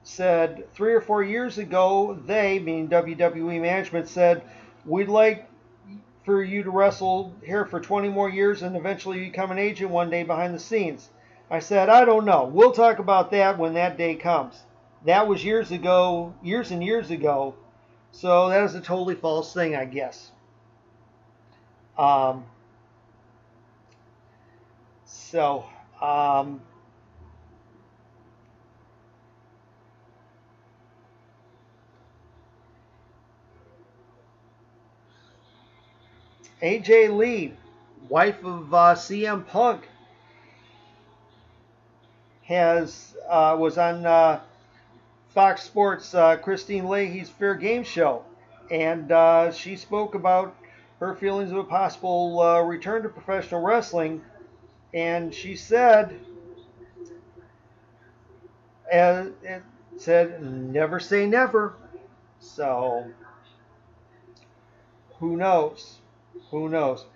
said 0.02 0.72
three 0.72 0.94
or 0.94 1.02
four 1.02 1.22
years 1.22 1.58
ago, 1.58 2.18
they, 2.26 2.58
meaning 2.58 2.88
WWE 2.88 3.60
management, 3.60 4.08
said, 4.08 4.42
We'd 4.86 5.08
like 5.08 5.46
for 6.24 6.42
you 6.42 6.62
to 6.62 6.70
wrestle 6.70 7.34
here 7.44 7.66
for 7.66 7.78
20 7.78 8.08
more 8.08 8.30
years 8.30 8.62
and 8.62 8.76
eventually 8.76 9.20
become 9.20 9.50
an 9.50 9.58
agent 9.58 9.90
one 9.90 10.08
day 10.08 10.22
behind 10.22 10.54
the 10.54 10.58
scenes. 10.58 11.10
I 11.50 11.58
said, 11.58 11.90
I 11.90 12.06
don't 12.06 12.24
know. 12.24 12.44
We'll 12.46 12.72
talk 12.72 12.98
about 12.98 13.30
that 13.32 13.58
when 13.58 13.74
that 13.74 13.98
day 13.98 14.14
comes. 14.14 14.62
That 15.04 15.28
was 15.28 15.44
years 15.44 15.70
ago, 15.70 16.32
years 16.42 16.70
and 16.70 16.82
years 16.82 17.10
ago. 17.10 17.56
So 18.14 18.48
that 18.48 18.62
is 18.62 18.76
a 18.76 18.80
totally 18.80 19.16
false 19.16 19.52
thing, 19.52 19.74
I 19.74 19.86
guess. 19.86 20.30
Um, 21.98 22.44
so, 25.04 25.64
um, 26.00 26.60
AJ 36.62 37.16
Lee, 37.16 37.52
wife 38.08 38.44
of 38.44 38.72
uh, 38.72 38.94
CM 38.94 39.44
Punk, 39.44 39.88
has 42.44 43.16
uh, 43.28 43.56
was 43.58 43.76
on 43.76 44.06
uh, 44.06 44.40
Fox 45.34 45.64
Sports 45.64 46.14
uh, 46.14 46.36
Kristine 46.36 46.88
Leahy's 46.88 47.28
Fair 47.28 47.56
Game 47.56 47.82
show, 47.82 48.24
and 48.70 49.10
uh, 49.10 49.50
she 49.50 49.74
spoke 49.74 50.14
about 50.14 50.54
her 51.00 51.16
feelings 51.16 51.50
of 51.50 51.58
a 51.58 51.64
possible 51.64 52.40
uh, 52.40 52.60
return 52.62 53.02
to 53.02 53.08
professional 53.08 53.60
wrestling, 53.60 54.22
and 54.94 55.34
she 55.34 55.56
said, 55.56 56.20
and, 58.92 59.34
and 59.44 59.62
said, 59.96 60.40
never 60.40 61.00
say 61.00 61.26
never. 61.26 61.74
So, 62.38 63.04
who 65.18 65.36
knows? 65.36 65.98
Who 66.52 66.68
knows? 66.68 67.06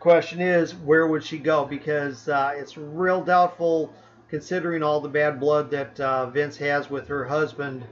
Question 0.00 0.42
is, 0.42 0.74
where 0.74 1.06
would 1.06 1.24
she 1.24 1.38
go? 1.38 1.64
Because 1.64 2.28
uh, 2.28 2.52
it's 2.56 2.76
real 2.76 3.24
doubtful, 3.24 3.94
considering 4.32 4.82
all 4.82 4.98
the 4.98 5.10
bad 5.10 5.38
blood 5.38 5.70
that 5.70 6.00
uh, 6.00 6.24
Vince 6.24 6.56
has 6.56 6.88
with 6.88 7.06
her 7.06 7.26
husband, 7.26 7.84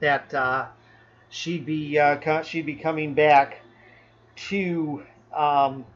that 0.00 0.32
uh, 0.34 0.66
she'd 1.30 1.64
be 1.64 1.98
uh, 1.98 2.42
she'd 2.42 2.66
be 2.66 2.74
coming 2.74 3.14
back 3.14 3.62
to 4.36 5.02
um, 5.34 5.86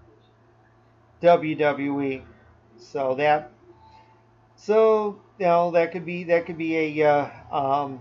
WWE. 1.23 2.23
So 2.79 3.15
that 3.17 3.53
so 4.57 5.21
you 5.39 5.45
know 5.45 5.73
that 5.73 5.93
could 5.93 6.07
be 6.07 6.25
that 6.25 6.47
could 6.47 6.57
be 6.57 6.99
a 6.99 7.07
uh, 7.07 7.31
um, 7.53 8.01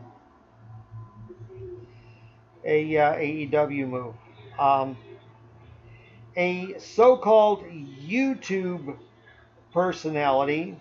a 2.63 2.98
uh, 2.98 3.13
AEW 3.16 3.90
move. 3.90 4.16
Um, 4.58 4.96
a 6.38 6.80
so-called 6.80 7.66
YouTube 7.66 8.96
personality 9.74 10.78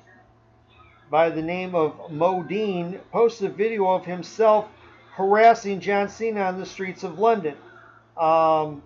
by 1.13 1.29
the 1.29 1.43
name 1.43 1.75
of 1.75 1.93
Modine 2.11 2.99
posted 3.13 3.51
a 3.51 3.55
video 3.55 3.87
of 3.91 4.07
himself 4.07 4.67
harassing 5.11 5.79
John 5.79 6.09
Cena 6.09 6.41
on 6.41 6.59
the 6.59 6.65
streets 6.65 7.03
of 7.03 7.19
London. 7.19 7.55
Um, 8.17 8.83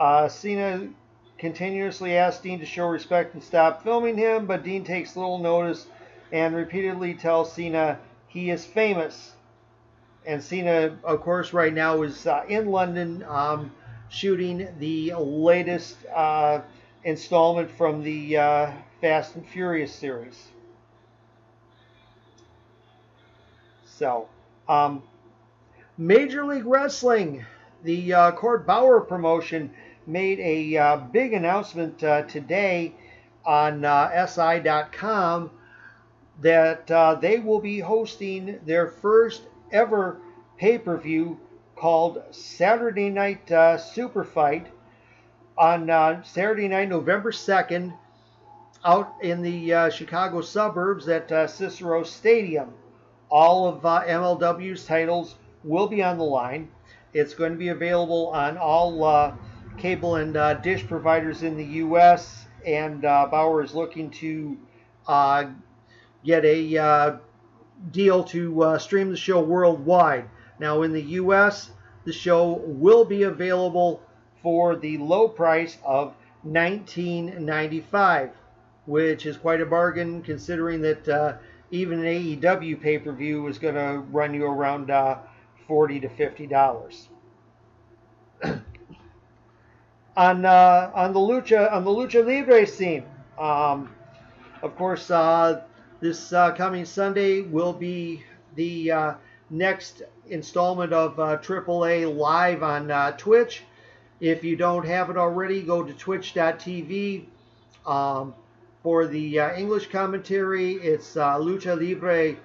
uh, 0.00 0.26
Cena 0.26 0.88
continuously 1.38 2.16
asks 2.16 2.42
Dean 2.42 2.58
to 2.58 2.66
show 2.66 2.88
respect 2.88 3.34
and 3.34 3.42
stop 3.42 3.84
filming 3.84 4.18
him, 4.18 4.46
but 4.46 4.64
Dean 4.64 4.82
takes 4.82 5.14
little 5.14 5.38
notice 5.38 5.86
and 6.32 6.52
repeatedly 6.52 7.14
tells 7.14 7.52
Cena 7.52 8.00
he 8.26 8.50
is 8.50 8.64
famous 8.64 9.32
and 10.26 10.42
Cena, 10.42 10.98
of 11.04 11.20
course, 11.20 11.52
right 11.52 11.72
now 11.72 12.02
is 12.02 12.26
uh, 12.26 12.42
in 12.48 12.66
London 12.66 13.24
um, 13.28 13.70
shooting 14.08 14.66
the 14.80 15.14
latest 15.14 15.96
uh, 16.12 16.62
installment 17.04 17.70
from 17.70 18.02
the 18.02 18.36
uh, 18.36 18.72
Fast 19.00 19.36
and 19.36 19.46
Furious 19.46 19.92
series. 19.92 20.48
So, 23.84 24.28
um, 24.68 25.02
Major 25.98 26.44
League 26.44 26.66
Wrestling, 26.66 27.44
the 27.84 28.14
uh, 28.14 28.32
Court 28.32 28.66
Bauer 28.66 29.00
promotion, 29.00 29.72
made 30.06 30.40
a 30.40 30.76
uh, 30.76 30.96
big 30.96 31.32
announcement 31.34 32.02
uh, 32.02 32.22
today 32.22 32.94
on 33.44 33.82
SI.com 34.26 35.50
that 36.40 36.86
they 37.20 37.38
will 37.38 37.60
be 37.60 37.80
hosting 37.80 38.58
their 38.64 38.86
first 38.86 39.42
ever 39.72 40.20
pay 40.56 40.78
per 40.78 40.96
view 40.96 41.38
called 41.76 42.22
Saturday 42.30 43.08
Night 43.08 43.50
uh, 43.50 43.78
Super 43.78 44.24
Fight 44.24 44.66
on 45.60 45.90
uh, 45.90 46.22
Saturday 46.22 46.66
night, 46.68 46.88
November 46.88 47.30
2nd, 47.30 47.94
out 48.82 49.14
in 49.20 49.42
the 49.42 49.74
uh, 49.74 49.90
Chicago 49.90 50.40
suburbs 50.40 51.06
at 51.06 51.30
uh, 51.30 51.46
Cicero 51.46 52.02
Stadium. 52.02 52.72
All 53.30 53.68
of 53.68 53.84
uh, 53.84 54.02
MLW's 54.06 54.86
titles 54.86 55.34
will 55.62 55.86
be 55.86 56.02
on 56.02 56.16
the 56.16 56.24
line. 56.24 56.70
It's 57.12 57.34
going 57.34 57.52
to 57.52 57.58
be 57.58 57.68
available 57.68 58.28
on 58.28 58.56
all 58.56 59.04
uh, 59.04 59.34
cable 59.76 60.16
and 60.16 60.62
dish 60.62 60.86
providers 60.86 61.42
in 61.42 61.58
the 61.58 61.64
U.S., 61.64 62.46
and 62.64 63.02
Bauer 63.02 63.62
is 63.62 63.74
looking 63.74 64.10
to 64.12 64.56
get 66.24 66.44
a 66.46 67.20
deal 67.90 68.24
to 68.24 68.62
uh, 68.62 68.78
stream 68.78 69.10
the 69.10 69.16
show 69.16 69.40
worldwide. 69.42 70.24
Now, 70.58 70.82
in 70.82 70.92
the 70.92 71.02
U.S., 71.02 71.70
the 72.04 72.12
show 72.14 72.62
will 72.64 73.04
be 73.04 73.24
available 73.24 74.02
for 74.42 74.76
the 74.76 74.98
low 74.98 75.28
price 75.28 75.78
of 75.84 76.14
$19.95, 76.46 78.30
which 78.86 79.26
is 79.26 79.36
quite 79.36 79.60
a 79.60 79.66
bargain 79.66 80.22
considering 80.22 80.80
that 80.82 81.08
uh, 81.08 81.34
even 81.70 82.00
an 82.00 82.06
AEW 82.06 82.80
pay-per-view 82.80 83.46
is 83.46 83.58
going 83.58 83.74
to 83.74 84.02
run 84.10 84.34
you 84.34 84.44
around 84.46 84.90
uh, 84.90 85.18
40 85.66 86.00
to 86.00 86.08
50 86.08 86.46
dollars. 86.46 87.08
on 90.16 90.44
uh, 90.44 90.90
on 90.94 91.12
the 91.12 91.20
lucha 91.20 91.70
on 91.72 91.84
the 91.84 91.90
lucha 91.90 92.26
libre 92.26 92.66
scene, 92.66 93.04
um, 93.38 93.94
of 94.62 94.74
course, 94.76 95.10
uh, 95.10 95.62
this 96.00 96.32
uh, 96.32 96.52
coming 96.52 96.84
Sunday 96.84 97.42
will 97.42 97.72
be 97.72 98.24
the 98.56 98.90
uh, 98.90 99.14
next 99.50 100.02
installment 100.28 100.92
of 100.92 101.16
AAA 101.16 102.16
live 102.16 102.62
on 102.62 103.16
Twitch. 103.16 103.62
If 104.20 104.44
you 104.44 104.54
don't 104.54 104.86
have 104.86 105.08
it 105.10 105.16
already, 105.16 105.62
go 105.62 105.82
to 105.82 105.92
twitch.tv. 105.92 107.24
Um, 107.86 108.34
for 108.82 109.06
the 109.06 109.40
uh, 109.40 109.54
English 109.56 109.88
commentary, 109.90 110.74
it's 110.74 111.16
uh, 111.16 111.36
Lucha 111.36 111.78
Libre 111.78 112.36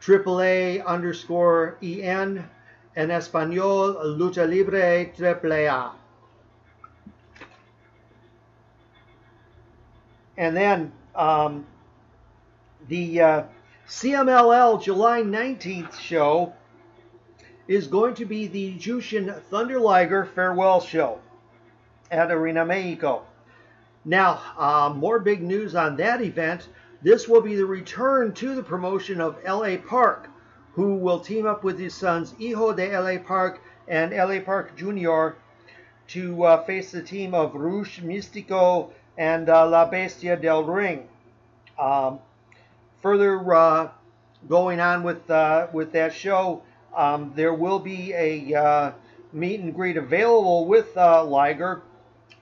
AAA 0.00 0.84
underscore 0.84 1.76
EN. 1.82 2.48
En 2.96 3.10
Espanol, 3.10 3.94
Lucha 4.16 4.48
Libre 4.48 5.04
AAA. 5.04 5.92
And 10.38 10.56
then 10.56 10.92
um, 11.14 11.66
the 12.88 13.20
uh, 13.20 13.42
CMLL 13.86 14.82
July 14.82 15.22
19th 15.22 15.98
show 16.00 16.54
is 17.68 17.86
going 17.86 18.14
to 18.14 18.24
be 18.24 18.46
the 18.46 18.76
Jushin 18.78 19.42
Thunder 19.50 19.80
Liger 19.80 20.24
farewell 20.24 20.80
show 20.80 21.20
at 22.10 22.30
Arena 22.30 22.64
Mexico. 22.64 23.24
Now, 24.04 24.40
uh, 24.56 24.92
more 24.94 25.18
big 25.18 25.42
news 25.42 25.74
on 25.74 25.96
that 25.96 26.22
event. 26.22 26.68
This 27.02 27.26
will 27.26 27.40
be 27.40 27.56
the 27.56 27.66
return 27.66 28.32
to 28.34 28.54
the 28.54 28.62
promotion 28.62 29.20
of 29.20 29.42
LA 29.44 29.76
Park, 29.76 30.30
who 30.74 30.94
will 30.94 31.20
team 31.20 31.46
up 31.46 31.64
with 31.64 31.78
his 31.78 31.94
sons 31.94 32.34
Hijo 32.38 32.72
de 32.72 32.96
LA 32.96 33.18
Park 33.18 33.60
and 33.88 34.12
LA 34.12 34.40
Park 34.40 34.76
Jr. 34.76 35.30
to 36.08 36.44
uh, 36.44 36.62
face 36.64 36.92
the 36.92 37.02
team 37.02 37.34
of 37.34 37.54
Rush 37.54 38.00
Mistico 38.00 38.90
and 39.18 39.48
uh, 39.48 39.68
La 39.68 39.86
Bestia 39.90 40.36
del 40.36 40.64
Ring. 40.64 41.08
Um, 41.78 42.20
further 43.02 43.54
uh, 43.54 43.88
going 44.48 44.80
on 44.80 45.02
with 45.02 45.28
uh, 45.30 45.66
with 45.72 45.92
that 45.92 46.14
show, 46.14 46.62
um, 46.96 47.32
there 47.36 47.52
will 47.52 47.78
be 47.78 48.12
a 48.14 48.54
uh, 48.54 48.92
meet 49.32 49.60
and 49.60 49.74
greet 49.74 49.98
available 49.98 50.64
with 50.64 50.96
uh, 50.96 51.22
Liger 51.22 51.82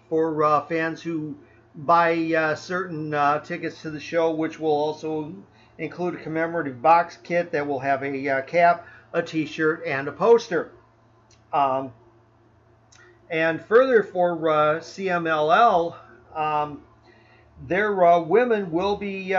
for 0.08 0.44
uh, 0.44 0.64
fans 0.66 1.02
who 1.02 1.36
buy 1.74 2.14
uh, 2.32 2.54
certain 2.54 3.12
uh, 3.12 3.40
tickets 3.40 3.82
to 3.82 3.90
the 3.90 3.98
show, 3.98 4.32
which 4.32 4.60
will 4.60 4.70
also 4.70 5.34
include 5.78 6.14
a 6.14 6.22
commemorative 6.22 6.80
box 6.80 7.18
kit 7.24 7.50
that 7.50 7.66
will 7.66 7.80
have 7.80 8.04
a 8.04 8.28
uh, 8.28 8.42
cap, 8.42 8.86
a 9.12 9.20
T-shirt, 9.20 9.82
and 9.84 10.06
a 10.06 10.12
poster. 10.12 10.70
Um, 11.52 11.92
and 13.28 13.60
further 13.60 14.04
for 14.04 14.36
CMLL, 14.36 15.96
um, 16.32 16.82
their 17.66 17.92
women 18.20 18.70
will 18.70 18.96
be 18.96 19.34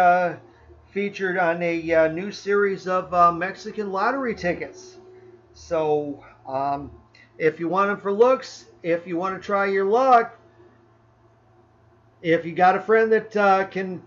featured 0.91 1.37
on 1.37 1.61
a 1.61 2.09
new 2.09 2.31
series 2.31 2.87
of 2.87 3.37
Mexican 3.37 3.91
lottery 3.93 4.35
tickets. 4.35 4.97
So 5.55 6.23
um, 6.47 6.91
if 7.37 7.59
you 7.59 7.67
want 7.67 7.89
them 7.89 7.99
for 7.99 8.11
looks, 8.11 8.65
if 8.83 9.07
you 9.07 9.17
want 9.17 9.41
to 9.41 9.43
try 9.43 9.65
your 9.65 9.85
luck, 9.85 10.37
if 12.21 12.45
you 12.45 12.51
got 12.51 12.75
a 12.75 12.81
friend 12.81 13.11
that 13.13 13.35
uh, 13.35 13.65
can 13.65 14.03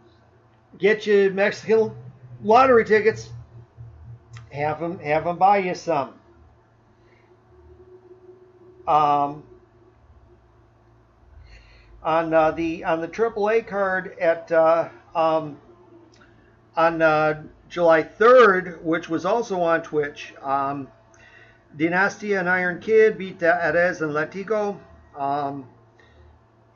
get 0.79 1.07
you 1.07 1.31
Mexican 1.31 1.93
lottery 2.45 2.85
tickets, 2.85 3.31
have 4.53 4.79
them 4.79 4.99
have 5.01 5.25
them 5.25 5.39
buy 5.39 5.59
you 5.59 5.75
some. 5.75 6.15
Um, 8.87 9.43
on 12.03 12.33
uh, 12.33 12.51
the 12.51 12.85
on 12.85 13.01
the 13.01 13.09
AAA 13.09 13.67
card 13.67 14.17
at 14.21 14.53
uh, 14.53 14.91
um, 15.15 15.59
on 16.77 17.01
uh, 17.01 17.43
July 17.71 18.03
3rd, 18.03 18.83
which 18.83 19.09
was 19.09 19.25
also 19.25 19.61
on 19.63 19.83
Twitch. 19.83 20.35
Um, 20.43 20.89
Dinastia 21.77 22.41
and 22.41 22.49
Iron 22.49 22.81
Kid 22.81 23.19
beat 23.19 23.43
uh, 23.43 23.59
Arez 23.61 24.01
and 24.01 24.13
Latigo. 24.13 24.79
Um, 25.17 25.69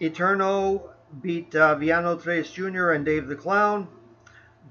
Eterno 0.00 0.90
beat 1.20 1.54
uh, 1.54 1.74
Villano 1.76 2.16
Tres 2.16 2.50
Jr. 2.50 2.90
and 2.90 3.04
Dave 3.04 3.28
the 3.28 3.36
Clown. 3.36 3.88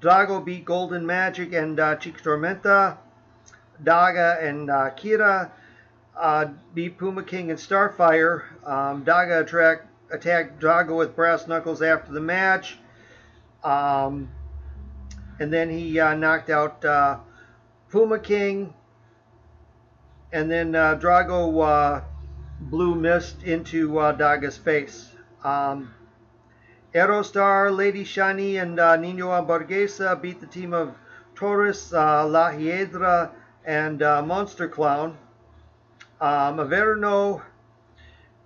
Drago 0.00 0.44
beat 0.44 0.64
Golden 0.64 1.06
Magic 1.06 1.52
and 1.52 1.78
uh, 1.78 1.96
Chica 1.96 2.22
Tormenta. 2.22 2.98
Daga 3.82 4.42
and 4.42 4.70
uh, 4.70 4.90
Keyra 4.90 5.50
uh, 6.16 6.46
beat 6.74 6.98
Puma 6.98 7.22
King 7.22 7.50
and 7.50 7.58
Starfire. 7.58 8.42
Um, 8.66 9.04
Daga 9.04 9.42
attract, 9.42 9.86
attacked 10.10 10.60
Drago 10.60 10.96
with 10.96 11.16
brass 11.16 11.46
knuckles 11.46 11.82
after 11.82 12.12
the 12.12 12.20
match. 12.20 12.78
Um, 13.64 14.28
and 15.38 15.52
then 15.52 15.70
he 15.70 15.98
uh, 15.98 16.14
knocked 16.14 16.50
out 16.50 16.84
uh, 16.84 17.18
Puma 17.90 18.18
King. 18.18 18.74
And 20.32 20.50
then 20.50 20.74
uh, 20.74 20.96
Drago 20.96 21.62
uh, 21.62 22.04
blew 22.58 22.94
mist 22.94 23.42
into 23.42 23.98
uh, 23.98 24.12
Daga's 24.12 24.56
face. 24.56 25.10
Um, 25.44 25.92
Aerostar, 26.94 27.74
Lady 27.74 28.04
Shani, 28.04 28.60
and 28.60 28.78
uh, 28.78 28.96
Nino 28.96 29.28
Hamburguesa 29.28 30.20
beat 30.20 30.40
the 30.40 30.46
team 30.46 30.72
of 30.72 30.94
Taurus, 31.34 31.92
uh, 31.92 32.26
La 32.26 32.50
Hiedra, 32.50 33.30
and 33.64 34.02
uh, 34.02 34.22
Monster 34.22 34.68
Clown. 34.68 35.16
Um, 36.20 36.58
Averno, 36.58 37.42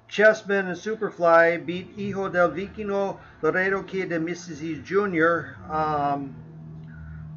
Chessman, 0.08 0.66
and 0.66 0.76
Superfly 0.76 1.64
beat 1.66 1.90
Hijo 1.96 2.28
del 2.28 2.50
Vikingo, 2.50 3.18
Laredo 3.42 3.82
Kid, 3.82 4.12
and 4.12 4.26
Myzteziz 4.26 4.82
Jr. 4.84 5.60
Um, 5.70 6.34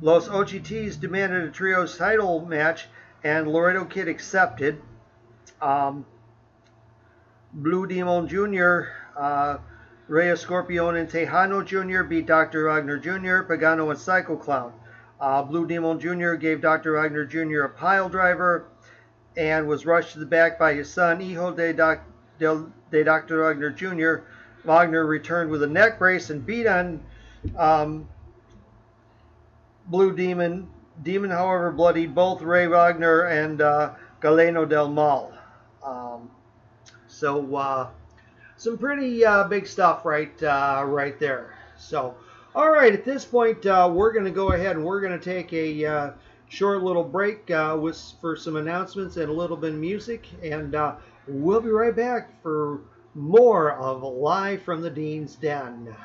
Los 0.02 0.30
OGTs 0.30 1.00
demanded 1.00 1.44
a 1.44 1.52
trios 1.52 1.98
title 1.98 2.46
match, 2.46 2.88
and 3.24 3.48
Laredo 3.48 3.86
Kid 3.86 4.08
accepted. 4.08 4.82
Um, 5.62 6.06
Blue 7.52 7.88
Demon 7.88 8.28
Jr., 8.28 8.92
uh, 9.18 9.58
Rey 10.08 10.36
Scorpion 10.36 10.96
and 10.96 11.10
Tejano 11.10 11.66
Jr. 11.66 12.04
beat 12.04 12.26
Dr. 12.26 12.66
Wagner 12.66 12.98
Jr., 12.98 13.44
Pagano 13.44 13.90
and 13.90 14.00
Psycho 14.00 14.36
Clown. 14.36 14.74
Uh, 15.20 15.44
Blue 15.44 15.68
Demon 15.68 16.00
Jr. 16.00 16.34
gave 16.34 16.62
Dr. 16.62 16.94
Wagner 16.94 17.26
Jr. 17.26 17.62
a 17.62 17.70
pile 17.70 18.08
driver 18.08 18.68
and 19.36 19.68
was 19.68 19.86
rushed 19.86 20.14
to 20.14 20.20
the 20.20 20.26
back 20.26 20.58
by 20.58 20.74
his 20.74 20.92
son, 20.92 21.20
Hijo 21.20 21.54
de, 21.54 21.74
doc, 21.74 22.02
de, 22.40 22.66
de 22.92 23.04
Dr. 23.04 23.44
Wagner 23.44 23.70
Jr. 23.70 24.24
Wagner 24.64 25.06
returned 25.06 25.50
with 25.50 25.64
a 25.64 25.68
neck 25.68 26.00
brace 26.00 26.30
and 26.30 26.46
beat 26.46 26.68
on 26.68 27.04
um, 27.58 28.08
Blue 29.88 30.16
Demon. 30.16 30.68
Demon, 31.04 31.30
however, 31.30 31.72
bloodied 31.72 32.14
both 32.14 32.42
Ray 32.42 32.68
Wagner 32.68 33.24
and 33.24 33.62
uh, 33.62 33.94
Galeno 34.22 34.68
del 34.68 34.90
Mal. 34.90 35.34
Um, 35.84 36.30
so, 37.08 37.56
uh, 37.56 37.90
some 38.58 38.78
pretty 38.78 39.26
uh, 39.26 39.46
big 39.46 39.66
stuff 39.66 40.06
right, 40.06 40.44
uh, 40.44 40.84
right 40.86 41.20
there. 41.20 41.56
So, 41.78 42.16
all 42.54 42.70
right, 42.70 42.94
at 42.94 43.06
this 43.06 43.24
point, 43.24 43.66
uh, 43.66 43.90
we're 43.92 44.12
going 44.12 44.26
to 44.26 44.32
go 44.32 44.52
ahead 44.52 44.76
and 44.76 44.84
we're 44.84 45.00
going 45.00 45.18
to 45.18 45.24
take 45.24 45.54
a 45.54 45.86
uh, 45.86 46.12
short 46.50 46.84
little 46.84 47.04
break 47.04 47.48
with 47.48 48.14
for 48.20 48.36
some 48.36 48.58
announcements 48.58 49.18
and 49.18 49.30
a 49.30 49.34
little 49.34 49.56
bit 49.56 49.74
of 49.74 49.80
music, 49.80 50.28
and 50.44 50.76
we'll 51.28 51.62
be 51.62 51.70
right 51.70 51.96
back 51.96 52.42
for 52.42 52.82
more 53.16 53.74
of 53.74 54.04
Live 54.04 54.62
from 54.64 54.82
the 54.82 54.90
Dean's 54.90 55.36
Den. 55.36 55.96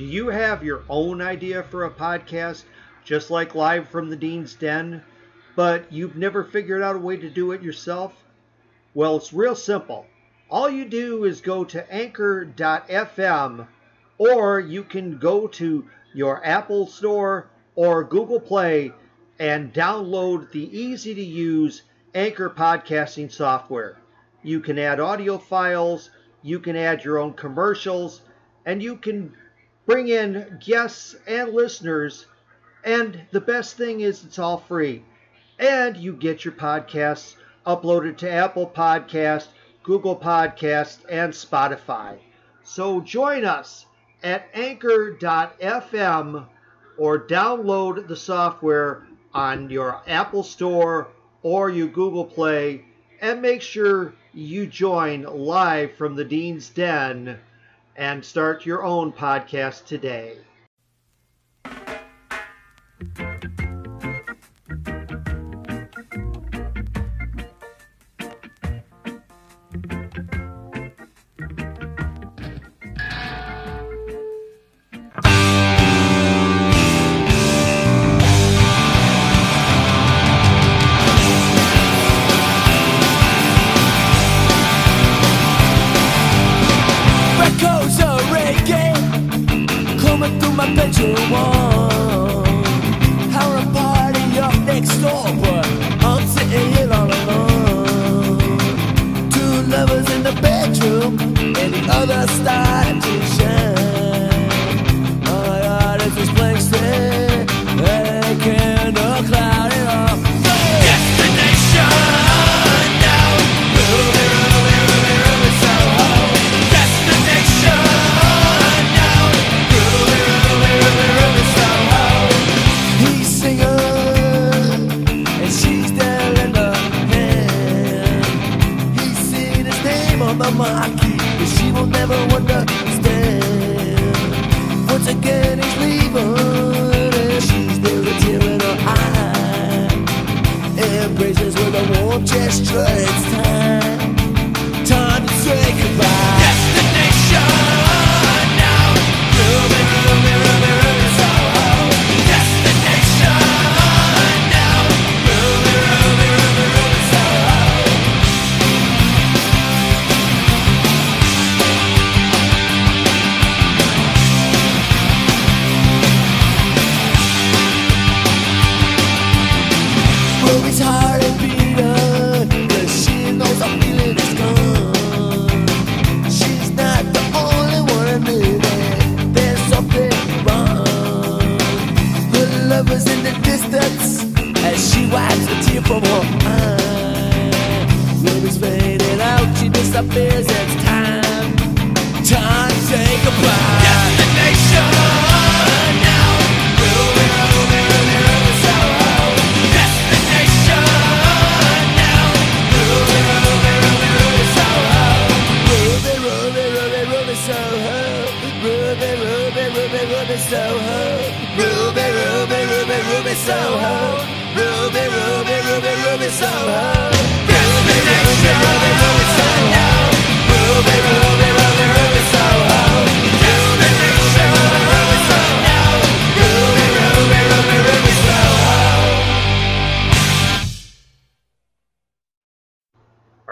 Do 0.00 0.06
you 0.06 0.28
have 0.28 0.64
your 0.64 0.82
own 0.88 1.20
idea 1.20 1.62
for 1.64 1.84
a 1.84 1.90
podcast, 1.90 2.64
just 3.10 3.28
like 3.28 3.56
Live 3.56 3.88
from 3.88 4.08
the 4.08 4.14
Dean's 4.14 4.54
Den, 4.54 5.02
but 5.56 5.92
you've 5.92 6.14
never 6.14 6.44
figured 6.44 6.80
out 6.80 6.94
a 6.94 6.98
way 7.00 7.16
to 7.16 7.28
do 7.28 7.50
it 7.50 7.60
yourself? 7.60 8.14
Well, 8.94 9.16
it's 9.16 9.32
real 9.32 9.56
simple. 9.56 10.06
All 10.48 10.70
you 10.70 10.84
do 10.84 11.24
is 11.24 11.40
go 11.40 11.64
to 11.64 11.92
anchor.fm 11.92 13.66
or 14.16 14.60
you 14.60 14.84
can 14.84 15.18
go 15.18 15.48
to 15.48 15.88
your 16.14 16.40
Apple 16.46 16.86
Store 16.86 17.50
or 17.74 18.04
Google 18.04 18.38
Play 18.38 18.92
and 19.40 19.74
download 19.74 20.52
the 20.52 20.78
easy 20.78 21.12
to 21.12 21.24
use 21.24 21.82
Anchor 22.14 22.48
podcasting 22.48 23.32
software. 23.32 23.96
You 24.44 24.60
can 24.60 24.78
add 24.78 25.00
audio 25.00 25.36
files, 25.36 26.10
you 26.42 26.60
can 26.60 26.76
add 26.76 27.02
your 27.04 27.18
own 27.18 27.32
commercials, 27.32 28.20
and 28.64 28.80
you 28.80 28.94
can 28.98 29.34
bring 29.84 30.06
in 30.06 30.60
guests 30.64 31.16
and 31.26 31.52
listeners. 31.52 32.26
And 32.84 33.20
the 33.30 33.40
best 33.40 33.76
thing 33.76 34.00
is 34.00 34.24
it's 34.24 34.38
all 34.38 34.58
free. 34.58 35.04
And 35.58 35.96
you 35.96 36.14
get 36.14 36.44
your 36.44 36.54
podcasts 36.54 37.34
uploaded 37.66 38.16
to 38.18 38.30
Apple 38.30 38.66
Podcast, 38.74 39.48
Google 39.82 40.16
Podcast, 40.16 40.98
and 41.08 41.32
Spotify. 41.32 42.18
So 42.62 43.00
join 43.00 43.44
us 43.44 43.86
at 44.22 44.48
anchor.fm 44.54 46.46
or 46.96 47.18
download 47.18 48.08
the 48.08 48.16
software 48.16 49.06
on 49.34 49.70
your 49.70 50.00
Apple 50.06 50.42
Store 50.42 51.08
or 51.42 51.70
your 51.70 51.88
Google 51.88 52.24
Play 52.24 52.84
and 53.20 53.42
make 53.42 53.62
sure 53.62 54.14
you 54.32 54.66
join 54.66 55.22
live 55.22 55.92
from 55.96 56.14
the 56.14 56.24
Dean's 56.24 56.70
Den 56.70 57.38
and 57.96 58.24
start 58.24 58.64
your 58.64 58.82
own 58.82 59.12
podcast 59.12 59.84
today. 59.86 60.38
Thank 63.00 63.18
you. 63.20 63.29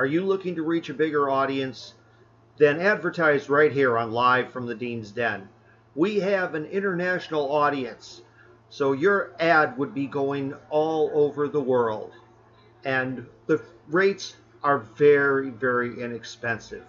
You 0.08 0.24
looking 0.24 0.56
to 0.56 0.62
reach 0.62 0.88
a 0.88 0.94
bigger 0.94 1.30
audience? 1.30 1.94
Then 2.56 2.80
advertise 2.80 3.48
right 3.48 3.70
here 3.70 3.96
on 3.96 4.10
Live 4.10 4.50
from 4.52 4.66
the 4.66 4.74
Dean's 4.74 5.12
Den. 5.12 5.48
We 5.94 6.20
have 6.20 6.54
an 6.54 6.66
international 6.66 7.52
audience, 7.52 8.22
so 8.68 8.92
your 8.92 9.32
ad 9.38 9.78
would 9.78 9.94
be 9.94 10.06
going 10.06 10.54
all 10.70 11.10
over 11.14 11.48
the 11.48 11.60
world. 11.60 12.12
And 12.84 13.26
the 13.46 13.62
rates 13.88 14.36
are 14.62 14.78
very, 14.78 15.50
very 15.50 16.02
inexpensive. 16.02 16.84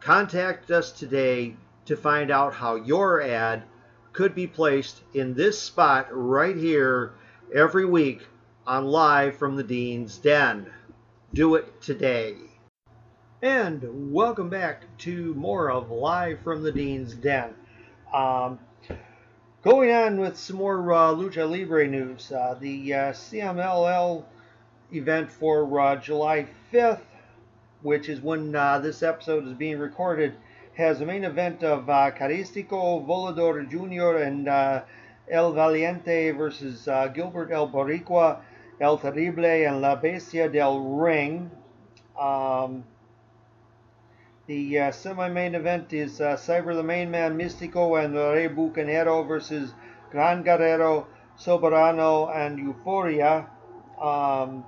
Contact 0.00 0.70
us 0.70 0.92
today 0.92 1.56
to 1.86 1.96
find 1.96 2.30
out 2.30 2.54
how 2.54 2.74
your 2.74 3.22
ad 3.22 3.62
could 4.12 4.34
be 4.34 4.46
placed 4.46 5.02
in 5.14 5.34
this 5.34 5.60
spot 5.60 6.08
right 6.10 6.56
here 6.56 7.12
every 7.54 7.86
week 7.86 8.26
on 8.66 8.84
Live 8.84 9.36
from 9.36 9.56
the 9.56 9.64
Dean's 9.64 10.18
Den. 10.18 10.70
Do 11.34 11.54
it 11.54 11.80
today. 11.80 12.34
And 13.40 14.12
welcome 14.12 14.50
back 14.50 14.82
to 14.98 15.32
more 15.32 15.70
of 15.70 15.90
Live 15.90 16.40
from 16.40 16.62
the 16.62 16.70
Dean's 16.70 17.14
Den. 17.14 17.54
Um, 18.12 18.58
going 19.62 19.90
on 19.92 20.20
with 20.20 20.36
some 20.36 20.56
more 20.56 20.92
uh, 20.92 21.14
Lucha 21.14 21.50
Libre 21.50 21.88
news. 21.88 22.30
Uh, 22.30 22.58
the 22.60 22.92
uh, 22.92 23.12
CMLL 23.12 24.24
event 24.92 25.32
for 25.32 25.80
uh, 25.80 25.96
July 25.96 26.48
5th, 26.70 27.00
which 27.80 28.10
is 28.10 28.20
when 28.20 28.54
uh, 28.54 28.80
this 28.80 29.02
episode 29.02 29.46
is 29.46 29.54
being 29.54 29.78
recorded, 29.78 30.34
has 30.76 31.00
a 31.00 31.06
main 31.06 31.24
event 31.24 31.64
of 31.64 31.88
uh, 31.88 32.10
Caristico, 32.10 33.06
Volador 33.06 33.66
Jr., 33.70 34.22
and 34.22 34.48
El 35.30 35.54
Valiente 35.54 36.30
versus 36.32 36.86
Gilbert 37.14 37.50
El 37.50 37.70
Boricua, 37.70 38.42
El 38.82 38.98
Terrible, 38.98 39.44
and 39.64 39.80
La 39.80 39.94
Bestia 39.94 40.48
del 40.48 40.80
Ring. 40.80 41.52
Um, 42.18 42.82
the 44.48 44.80
uh, 44.80 44.90
semi-main 44.90 45.54
event 45.54 45.92
is 45.92 46.20
uh, 46.20 46.36
Cyber 46.36 46.74
the 46.74 46.82
Main 46.82 47.08
Man 47.08 47.38
Mistico 47.38 48.04
and 48.04 48.12
Rey 48.14 48.48
Bucanero 48.48 49.24
versus 49.26 49.72
Gran 50.10 50.42
Guerrero, 50.42 51.06
Soberano, 51.38 52.28
and 52.34 52.58
Euforia. 52.58 53.46
Um, 54.00 54.64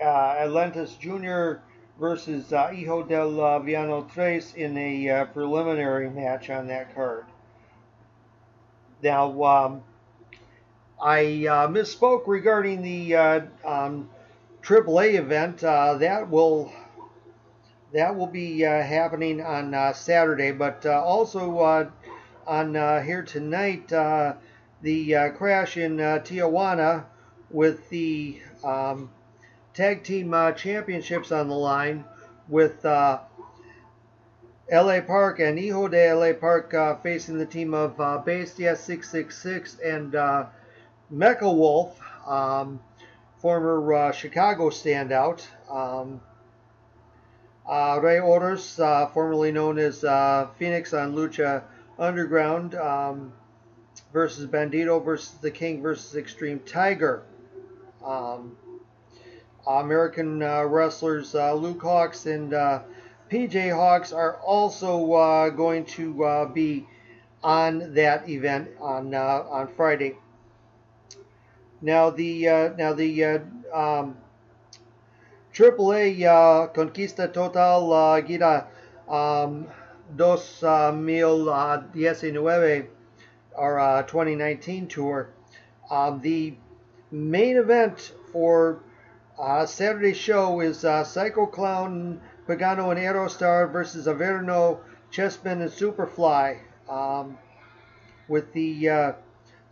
uh, 0.00 0.34
Atlantis 0.40 0.96
Jr. 0.96 1.60
versus 2.00 2.52
uh, 2.52 2.66
Hijo 2.72 3.04
del 3.04 3.40
uh, 3.40 3.60
Villano 3.60 4.02
Tres 4.12 4.54
in 4.54 4.76
a 4.76 5.08
uh, 5.08 5.24
preliminary 5.26 6.10
match 6.10 6.50
on 6.50 6.66
that 6.66 6.96
card. 6.96 7.26
Now, 9.04 9.44
um, 9.44 9.82
I 11.02 11.46
uh, 11.46 11.68
misspoke 11.68 12.22
regarding 12.26 12.82
the 12.82 13.16
uh, 13.16 13.40
um, 13.64 14.08
AAA 14.62 15.14
event. 15.14 15.62
Uh, 15.62 15.94
that 15.94 16.30
will 16.30 16.72
that 17.92 18.16
will 18.16 18.26
be 18.26 18.64
uh, 18.64 18.82
happening 18.82 19.40
on 19.40 19.74
uh, 19.74 19.92
Saturday, 19.92 20.50
but 20.50 20.84
uh, 20.86 21.02
also 21.02 21.90
on 22.46 22.74
here 23.04 23.22
tonight, 23.22 23.88
the 23.88 25.32
crash 25.36 25.76
in 25.76 25.98
Tijuana 25.98 27.04
with 27.50 27.88
the 27.90 28.40
um, 28.64 29.10
tag 29.74 30.02
team 30.02 30.34
championships 30.56 31.30
on 31.30 31.48
the 31.48 31.54
line 31.54 32.04
with 32.48 32.84
LA 32.84 33.20
Park 35.06 35.38
and 35.38 35.58
Hijo 35.58 35.88
de 35.88 36.12
LA 36.12 36.32
Park 36.32 36.74
facing 37.02 37.38
the 37.38 37.46
team 37.46 37.74
of 37.74 37.96
Bestia 38.24 38.74
666 38.74 39.78
and 39.78 40.16
Mecha 41.14 41.42
Wolf, 41.42 42.00
um, 42.26 42.80
former 43.38 43.94
uh, 43.94 44.12
Chicago 44.12 44.70
standout. 44.70 45.46
Um, 45.70 46.20
uh, 47.66 48.00
Ray 48.02 48.18
Otis, 48.18 48.78
uh, 48.80 49.06
formerly 49.06 49.52
known 49.52 49.78
as 49.78 50.02
uh, 50.02 50.48
Phoenix 50.58 50.92
on 50.92 51.14
Lucha 51.14 51.62
Underground, 51.98 52.74
um, 52.74 53.32
versus 54.12 54.46
Bandido 54.46 55.02
versus 55.02 55.38
the 55.40 55.50
King 55.50 55.80
versus 55.80 56.16
Extreme 56.16 56.60
Tiger. 56.66 57.22
Um, 58.04 58.56
American 59.66 60.42
uh, 60.42 60.64
wrestlers 60.64 61.34
uh, 61.34 61.54
Luke 61.54 61.80
Hawx 61.80 62.26
and 62.26 62.50
PJ 63.30 63.70
Hawx 63.70 64.12
are 64.12 64.36
also 64.40 65.50
going 65.50 65.86
to 65.86 66.50
be 66.52 66.86
on 67.42 67.94
that 67.94 68.28
event 68.28 68.68
on 68.80 69.14
on 69.14 69.68
Friday. 69.74 70.16
Now 71.84 72.08
the 72.08 72.48
uh, 72.48 72.68
now 72.78 72.94
the 72.94 73.24
uh, 73.24 73.38
um, 73.70 74.16
AAA 75.52 76.24
uh, 76.24 76.72
Conquista 76.72 77.30
Total 77.30 77.92
uh, 77.92 78.22
Gira 78.22 78.68
um, 79.06 79.66
uh, 80.18 80.92
Mil 80.96 81.50
uh, 81.50 81.76
Diecinueve, 81.92 82.86
our 83.54 83.78
uh, 83.78 84.02
2019 84.04 84.86
tour. 84.86 85.28
Um, 85.90 86.22
the 86.22 86.54
main 87.10 87.58
event 87.58 88.12
for 88.32 88.80
uh, 89.38 89.66
Saturday's 89.66 90.16
show 90.16 90.60
is 90.60 90.86
uh, 90.86 91.04
Psycho 91.04 91.44
Clown, 91.44 92.18
Pagano, 92.48 92.92
and 92.92 92.98
Aerostar 92.98 93.70
versus 93.70 94.06
Averno, 94.06 94.78
Chessman, 95.12 95.60
and 95.60 95.70
Superfly. 95.70 96.60
Um, 96.88 97.36
with 98.26 98.54
the 98.54 98.88
uh, 98.88 99.12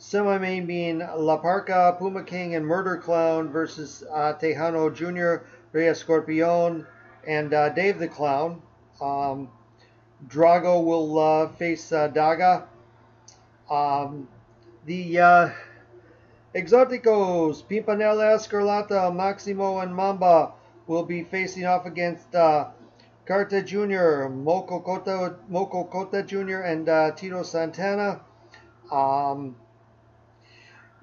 semi-main 0.03 0.67
being 0.67 0.99
La 0.99 1.41
Parca, 1.41 1.97
Puma 1.97 2.25
King, 2.25 2.57
and 2.57 2.67
Murder 2.67 2.97
Clown 2.97 3.51
versus 3.51 4.03
uh, 4.13 4.35
Tejano 4.35 4.93
Jr., 4.93 5.47
Rey 5.71 5.87
Escorpion, 5.87 6.85
and 7.25 7.55
uh, 7.55 7.69
Dave 7.69 8.01
the 8.01 8.09
Clown. 8.09 8.61
Um, 9.01 9.49
Drago 10.27 10.85
will 10.85 11.19
uh, 11.21 11.49
face 11.51 11.93
uh, 11.93 12.09
Daga. 12.09 12.65
Um, 13.71 14.27
the 14.87 15.21
uh, 15.21 15.51
Exoticos, 16.53 17.63
Pimpinela, 17.63 18.35
Escarlata, 18.35 19.15
Maximo, 19.15 19.79
and 19.79 19.95
Mamba 19.95 20.51
will 20.89 21.05
be 21.05 21.23
facing 21.23 21.65
off 21.65 21.87
against 21.87 22.35
uh, 22.35 22.71
Carta 23.25 23.63
Jr., 23.63 24.29
Moco 24.29 24.81
Cota, 24.81 25.37
Cota 25.49 26.25
Jr., 26.25 26.59
and 26.63 27.17
Tito 27.17 27.45
Santana. 27.45 28.21
Um, 28.91 29.55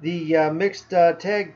the 0.01 0.35
uh, 0.35 0.53
mixed 0.53 0.93
uh, 0.93 1.13
tag 1.13 1.53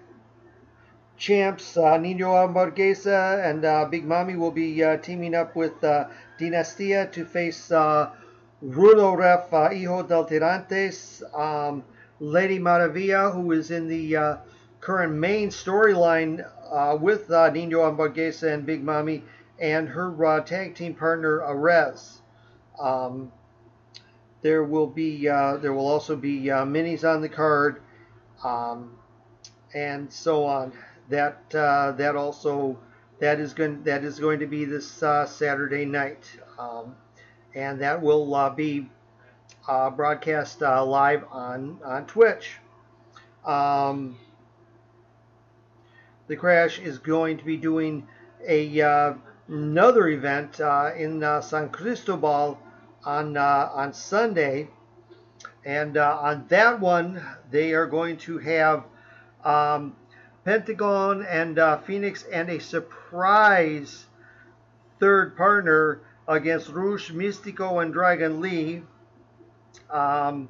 champs, 1.17 1.77
uh, 1.77 1.97
Nino 1.97 2.33
Hamburguesa 2.33 3.49
and 3.49 3.63
uh, 3.65 3.85
Big 3.85 4.05
Mommy 4.05 4.35
will 4.35 4.51
be 4.51 4.83
teaming 5.01 5.35
up 5.35 5.55
with 5.55 5.79
Dinastia 5.81 7.11
to 7.11 7.25
face 7.25 7.69
Rudo 7.69 9.17
Ref 9.17 9.49
Hijo 9.49 10.03
del 10.03 10.25
Tirantes, 10.25 11.21
um, 11.37 11.83
Lady 12.19 12.59
Maravilla, 12.59 13.33
who 13.33 13.51
is 13.51 13.71
in 13.71 13.87
the 13.87 14.39
current 14.79 15.13
main 15.13 15.49
storyline 15.49 16.45
with 17.01 17.29
Nino 17.29 17.81
Hamburguesa 17.81 18.53
and 18.53 18.65
Big 18.65 18.83
Mommy, 18.83 19.23
and 19.59 19.87
her 19.87 20.41
tag 20.45 20.75
team 20.75 20.93
partner 20.93 21.39
Arez. 21.39 22.19
Um, 22.79 23.31
there 24.43 24.63
will 24.63 24.87
be 24.87 25.27
uh, 25.27 25.57
there 25.57 25.73
will 25.73 25.87
also 25.87 26.15
be 26.15 26.51
uh, 26.51 26.65
minis 26.65 27.03
on 27.09 27.21
the 27.21 27.29
card, 27.29 27.81
um, 28.43 28.97
and 29.73 30.11
so 30.11 30.45
on. 30.45 30.73
That 31.09 31.43
uh, 31.53 31.91
that 31.93 32.15
also 32.15 32.77
that 33.19 33.39
is 33.39 33.53
going 33.53 33.83
that 33.83 34.03
is 34.03 34.19
going 34.19 34.39
to 34.39 34.47
be 34.47 34.65
this 34.65 35.03
uh, 35.03 35.25
Saturday 35.25 35.85
night, 35.85 36.25
um, 36.57 36.95
and 37.55 37.79
that 37.81 38.01
will 38.01 38.33
uh, 38.33 38.49
be 38.49 38.89
uh, 39.67 39.89
broadcast 39.89 40.61
uh, 40.61 40.83
live 40.85 41.23
on 41.31 41.79
on 41.83 42.05
Twitch. 42.05 42.57
Um, 43.45 44.17
the 46.27 46.35
Crash 46.35 46.79
is 46.79 46.97
going 46.97 47.37
to 47.37 47.45
be 47.45 47.57
doing 47.57 48.07
a 48.47 48.81
uh, 48.81 49.13
another 49.47 50.07
event 50.07 50.59
in 50.97 51.21
San 51.41 51.69
Cristobal 51.69 52.57
on 53.05 53.37
on 53.37 53.93
Sunday, 53.93 54.69
and 55.65 55.97
uh, 55.97 56.19
on 56.21 56.45
that 56.49 56.79
one 56.79 57.21
they 57.51 57.73
are 57.73 57.87
going 57.87 58.17
to 58.17 58.37
have 58.37 58.83
um, 59.43 59.95
Pentagon 60.45 61.25
and 61.25 61.57
uh, 61.57 61.77
Phoenix 61.79 62.23
and 62.23 62.49
a 62.49 62.59
surprise 62.59 64.05
third 64.99 65.35
partner 65.35 66.01
against 66.27 66.69
Rouge 66.69 67.11
Mistico 67.11 67.81
and 67.81 67.93
Dragon 67.93 68.41
Lee. 68.41 68.83
Um, 69.89 70.49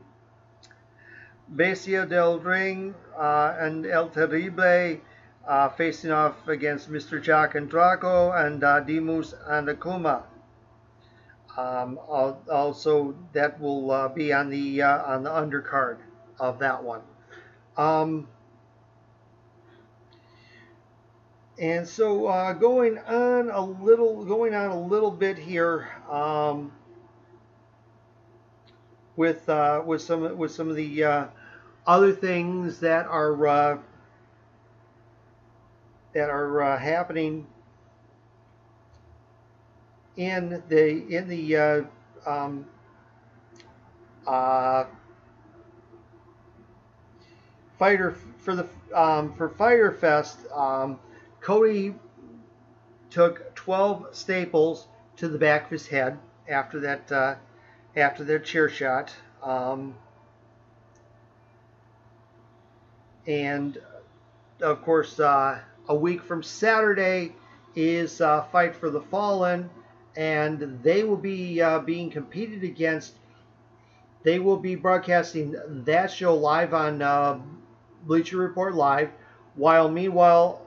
del 1.55 2.39
Ring 2.39 2.95
uh, 3.17 3.55
and 3.59 3.85
El 3.85 4.09
Terrible 4.09 4.99
uh, 5.47 5.69
facing 5.69 6.11
off 6.11 6.47
against 6.47 6.91
Mr. 6.91 7.21
Jack 7.21 7.55
and 7.55 7.69
Draco 7.69 8.31
and 8.31 8.63
uh, 8.63 8.79
Demus 8.79 9.33
and 9.47 9.67
Akuma. 9.67 10.23
Um, 11.57 11.99
also, 12.07 13.15
that 13.33 13.59
will 13.59 13.91
uh, 13.91 14.07
be 14.09 14.33
on 14.33 14.49
the 14.49 14.81
uh, 14.81 15.03
on 15.03 15.23
the 15.23 15.29
undercard 15.29 15.97
of 16.39 16.57
that 16.59 16.83
one. 16.83 17.01
Um, 17.77 18.27
and 21.59 21.87
so 21.87 22.25
uh, 22.25 22.53
going 22.53 22.97
on 22.97 23.51
a 23.51 23.61
little, 23.61 24.25
going 24.25 24.55
on 24.55 24.71
a 24.71 24.81
little 24.81 25.11
bit 25.11 25.37
here 25.37 25.87
um, 26.09 26.71
with 29.15 29.47
uh, 29.47 29.83
with 29.85 30.01
some 30.01 30.35
with 30.35 30.51
some 30.51 30.69
of 30.69 30.75
the 30.75 31.03
uh, 31.03 31.25
other 31.85 32.13
things 32.13 32.79
that 32.79 33.05
are 33.05 33.47
uh, 33.47 33.77
that 36.15 36.31
are 36.31 36.77
happening 36.79 37.45
in 40.17 40.61
the 40.69 41.15
in 41.15 41.27
the 41.27 41.57
uh, 41.57 41.81
um, 42.25 42.65
uh, 44.27 44.85
fighter 47.79 48.15
for 48.37 48.55
the 48.55 48.67
um, 48.93 49.33
for 49.33 49.49
Fyter 49.49 49.91
Fest. 49.91 50.39
Um, 50.53 50.99
Cody 51.41 51.95
took 53.09 53.53
12 53.55 54.07
staples 54.15 54.87
to 55.17 55.27
the 55.27 55.37
back 55.37 55.65
of 55.65 55.71
his 55.71 55.87
head 55.87 56.17
after 56.47 56.79
that 56.79 57.11
uh, 57.11 57.35
after 57.95 58.23
their 58.23 58.39
chair 58.39 58.69
shot. 58.69 59.13
Um, 59.41 59.95
and 63.27 63.77
of 64.61 64.81
course, 64.83 65.19
uh, 65.19 65.59
a 65.87 65.95
week 65.95 66.21
from 66.21 66.43
Saturday 66.43 67.33
is 67.75 68.21
uh, 68.21 68.43
Fight 68.51 68.75
for 68.75 68.89
the 68.89 69.01
Fallen 69.01 69.69
and 70.15 70.79
they 70.83 71.03
will 71.03 71.17
be 71.17 71.61
uh, 71.61 71.79
being 71.79 72.09
competed 72.09 72.63
against. 72.63 73.15
They 74.23 74.39
will 74.39 74.57
be 74.57 74.75
broadcasting 74.75 75.55
that 75.85 76.11
show 76.11 76.35
live 76.35 76.73
on 76.73 77.01
uh, 77.01 77.39
Bleacher 78.05 78.37
Report 78.37 78.73
Live, 78.73 79.09
while 79.55 79.89
meanwhile 79.89 80.61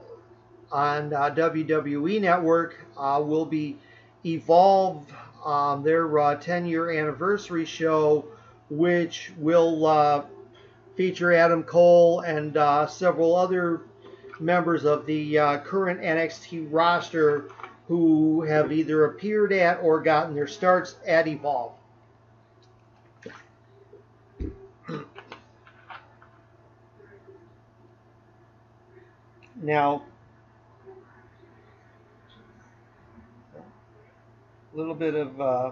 on 0.71 1.13
uh, 1.13 1.33
WWE 1.35 2.21
Network 2.21 2.75
uh, 2.97 3.21
will 3.25 3.45
be 3.45 3.77
Evolve, 4.25 5.05
um, 5.45 5.83
their 5.83 6.07
10 6.39 6.63
uh, 6.63 6.67
year 6.67 6.91
anniversary 6.91 7.65
show, 7.65 8.25
which 8.69 9.31
will 9.37 9.85
uh, 9.85 10.25
feature 10.95 11.31
Adam 11.31 11.63
Cole 11.63 12.21
and 12.21 12.53
several 12.89 13.35
other 13.35 13.81
members 14.39 14.83
of 14.83 15.05
the 15.05 15.35
current 15.63 16.01
NXT 16.01 16.67
roster 16.69 17.49
who 17.87 18.41
have 18.41 18.71
either 18.71 19.05
appeared 19.05 19.53
at 19.53 19.79
or 19.81 20.01
gotten 20.01 20.35
their 20.35 20.47
starts 20.47 20.95
at 21.05 21.27
Evolve. 21.27 21.73
Now, 29.59 30.03
a 33.55 34.77
little 34.77 34.93
bit 34.93 35.15
of 35.15 35.41
uh, 35.41 35.71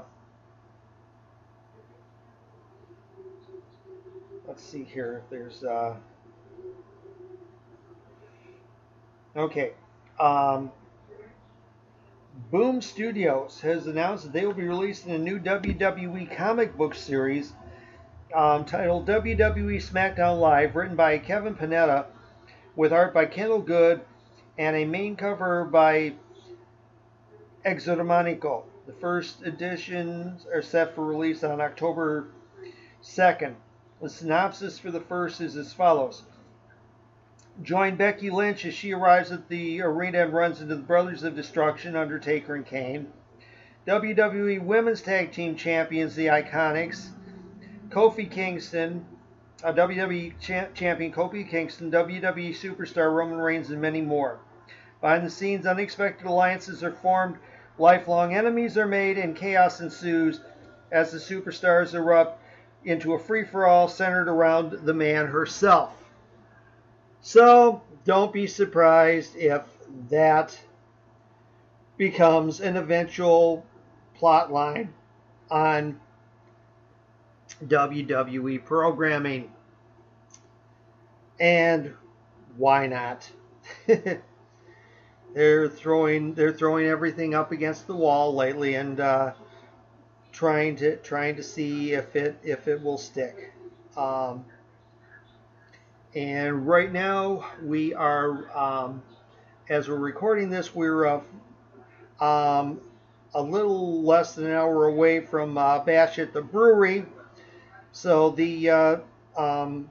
let's 4.48 4.64
see 4.64 4.84
here 4.84 5.22
if 5.24 5.30
there's 5.30 5.64
uh, 5.64 5.96
okay 9.36 9.74
um, 10.20 10.72
Boom 12.52 12.80
Studios 12.80 13.60
has 13.62 13.88
announced 13.88 14.26
that 14.26 14.34
they 14.34 14.46
will 14.46 14.54
be 14.54 14.68
releasing 14.68 15.12
a 15.12 15.18
new 15.18 15.40
WWE 15.40 16.36
comic 16.38 16.78
book 16.78 16.94
series 16.94 17.54
um, 18.36 18.66
titled 18.66 19.08
WWE 19.08 19.78
SmackDown 19.78 20.40
Live, 20.40 20.76
written 20.76 20.96
by 20.96 21.18
Kevin 21.18 21.56
Panetta, 21.56 22.06
with 22.76 22.94
art 22.94 23.16
by 23.16 23.26
Kendall 23.26 23.62
Goode, 23.62 24.02
and 24.60 24.76
a 24.76 24.86
main 24.86 25.16
cover 25.16 25.66
by 25.66 26.14
Xermanico. 27.66 28.64
The 28.86 28.94
first 28.94 29.42
editions 29.42 30.46
are 30.54 30.62
set 30.62 30.94
for 30.94 31.04
release 31.04 31.44
on 31.44 31.60
October 31.60 32.28
2nd. 33.02 33.56
The 34.04 34.10
synopsis 34.10 34.78
for 34.78 34.92
the 34.92 35.02
first 35.02 35.42
is 35.42 35.56
as 35.56 35.74
follows. 35.74 36.22
Join 37.62 37.96
Becky 37.96 38.30
Lynch 38.30 38.66
as 38.66 38.74
she 38.74 38.94
arrives 38.94 39.32
at 39.32 39.48
the 39.48 39.82
arena 39.82 40.24
and 40.24 40.34
runs 40.34 40.60
into 40.60 40.76
the 40.76 40.82
Brothers 40.82 41.24
of 41.24 41.36
Destruction, 41.36 41.96
Undertaker 41.96 42.54
and 42.54 42.66
Kane. 42.66 43.08
WWE 43.88 44.62
Women's 44.62 45.02
Tag 45.02 45.32
Team 45.32 45.56
Champions, 45.56 46.16
the 46.16 46.28
Iconics. 46.28 47.10
Kofi 47.90 48.30
Kingston, 48.30 49.06
uh, 49.64 49.72
WWE 49.72 50.34
cha- 50.42 50.68
Champion 50.74 51.14
Kofi 51.14 51.48
Kingston, 51.48 51.90
WWE 51.92 52.54
Superstar 52.54 53.14
Roman 53.14 53.40
Reigns, 53.40 53.70
and 53.70 53.82
many 53.82 54.02
more. 54.02 54.40
Behind 55.00 55.26
the 55.26 55.30
scenes, 55.30 55.66
unexpected 55.66 56.28
alliances 56.28 56.84
are 56.84 56.92
formed, 56.92 57.38
lifelong 57.78 58.36
enemies 58.36 58.78
are 58.78 58.88
made, 58.88 59.18
and 59.18 59.36
chaos 59.36 59.80
ensues 59.80 60.42
as 60.92 61.12
the 61.12 61.20
superstars 61.20 61.94
erupt 61.94 62.42
into 62.84 63.14
a 63.14 63.20
free 63.20 63.46
for 63.46 63.66
all 63.66 63.88
centered 63.88 64.28
around 64.28 64.72
the 64.72 64.94
man 64.94 65.28
herself. 65.28 66.05
So 67.26 67.82
don't 68.04 68.32
be 68.32 68.46
surprised 68.46 69.36
if 69.36 69.64
that 70.10 70.56
becomes 71.98 72.62
an 72.62 72.78
eventual 72.78 73.66
plot 74.14 74.54
line 74.54 74.94
on 75.50 76.00
WWE 77.66 78.64
programming. 78.64 79.52
And 81.40 81.96
why 82.58 82.86
not? 82.86 83.28
they're 85.34 85.68
throwing 85.68 86.36
they're 86.36 86.54
throwing 86.54 86.86
everything 86.86 87.34
up 87.34 87.52
against 87.52 87.88
the 87.88 87.96
wall 87.96 88.36
lately 88.36 88.76
and 88.76 89.00
uh, 89.00 89.34
trying 90.32 90.76
to 90.76 90.98
trying 90.98 91.38
to 91.38 91.44
see 91.44 91.94
if 91.94 92.16
it 92.16 92.38
if 92.44 92.68
it 92.68 92.84
will 92.84 93.00
stick. 93.00 93.52
Um, 93.98 94.46
and 96.16 96.66
right 96.66 96.92
now 96.92 97.46
we 97.62 97.94
are, 97.94 98.50
um, 98.58 99.04
as 99.70 99.90
we're 99.90 99.96
recording 99.98 100.50
this, 100.50 100.74
we're 100.74 101.06
uh, 101.06 101.22
um, 102.22 102.80
a 103.34 103.42
little 103.42 104.02
less 104.02 104.34
than 104.34 104.46
an 104.46 104.54
hour 104.54 104.86
away 104.86 105.20
from 105.20 105.58
uh, 105.58 105.80
Bash 105.80 106.18
at 106.18 106.32
the 106.32 106.42
Brewery. 106.42 107.06
So 107.92 108.30
the 108.30 108.70
uh, 108.70 108.98
um, 109.38 109.90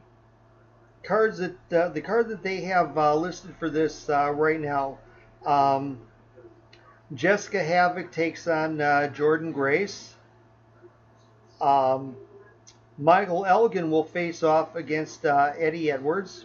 cards 1.03 1.39
that 1.39 1.73
uh, 1.73 1.89
the 1.89 2.01
card 2.01 2.29
that 2.29 2.43
they 2.43 2.63
have 2.63 2.97
uh, 2.97 3.15
listed 3.15 3.55
for 3.59 3.69
this 3.69 4.09
uh, 4.09 4.31
right 4.31 4.61
now, 4.61 4.99
um, 5.45 6.01
Jessica 7.13 7.63
Havoc 7.63 8.13
takes 8.13 8.49
on 8.49 8.79
Jordan 9.13 9.53
Grace. 9.53 10.15
Um, 11.61 12.17
Michael 12.97 13.45
Elgin 13.45 13.91
will 13.91 14.05
face 14.05 14.43
off 14.43 14.77
against 14.77 15.27
uh, 15.27 15.53
Eddie 15.59 15.91
Edwards. 15.91 16.45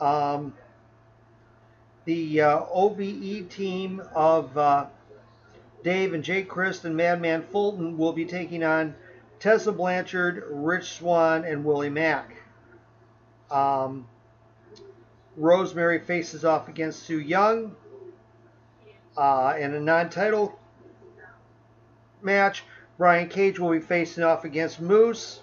Um, 0.00 0.54
the 2.04 2.40
uh, 2.40 2.60
OVE 2.70 3.48
team 3.48 4.02
of 4.14 4.56
uh, 4.56 4.86
Dave 5.82 6.14
and 6.14 6.22
Jake 6.22 6.48
Crist 6.48 6.84
and 6.84 6.96
Madman 6.96 7.42
Fulton 7.42 7.96
will 7.96 8.12
be 8.12 8.24
taking 8.24 8.62
on 8.62 8.94
Tessa 9.40 9.72
Blanchard, 9.72 10.44
Rich 10.50 10.92
Swann, 10.92 11.44
and 11.44 11.64
Willie 11.64 11.90
Mack. 11.90 12.36
Um, 13.50 14.06
Rosemary 15.36 16.00
faces 16.00 16.44
off 16.44 16.68
against 16.68 17.04
Su 17.04 17.18
Yung 17.18 17.76
Uh, 19.16 19.56
in 19.58 19.74
a 19.74 19.80
non-title 19.80 20.56
match, 22.22 22.62
Brian 22.98 23.28
Cage 23.28 23.58
will 23.58 23.72
be 23.72 23.80
facing 23.80 24.22
off 24.22 24.44
against 24.44 24.80
Moose. 24.80 25.40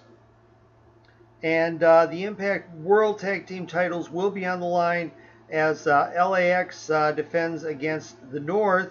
And 1.46 1.80
uh, 1.80 2.06
the 2.06 2.24
Impact 2.24 2.76
World 2.76 3.20
Tag 3.20 3.46
Team 3.46 3.68
titles 3.68 4.10
will 4.10 4.32
be 4.32 4.44
on 4.44 4.58
the 4.58 4.66
line 4.66 5.12
as 5.48 5.86
uh, 5.86 6.10
LAX 6.28 6.90
uh, 6.90 7.12
defends 7.12 7.62
against 7.62 8.16
the 8.32 8.40
North. 8.40 8.90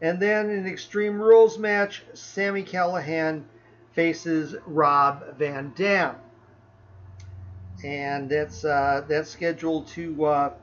And 0.00 0.22
then 0.22 0.50
in 0.50 0.68
Extreme 0.68 1.20
Rules 1.20 1.58
match, 1.58 2.04
Sami 2.14 2.62
Callihan 2.62 3.42
faces 3.92 4.54
Rob 4.66 5.36
Van 5.36 5.72
Dam. 5.74 6.14
And 7.82 8.30
that's 8.30 8.64
uh, 8.64 9.04
that's 9.08 9.28
scheduled 9.28 9.88
to 9.88 10.24
uh, 10.26 10.54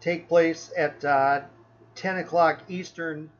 take 0.00 0.26
place 0.28 0.72
at 0.76 1.04
uh, 1.04 1.42
10 1.94 2.16
o'clock 2.16 2.64
Eastern 2.68 3.30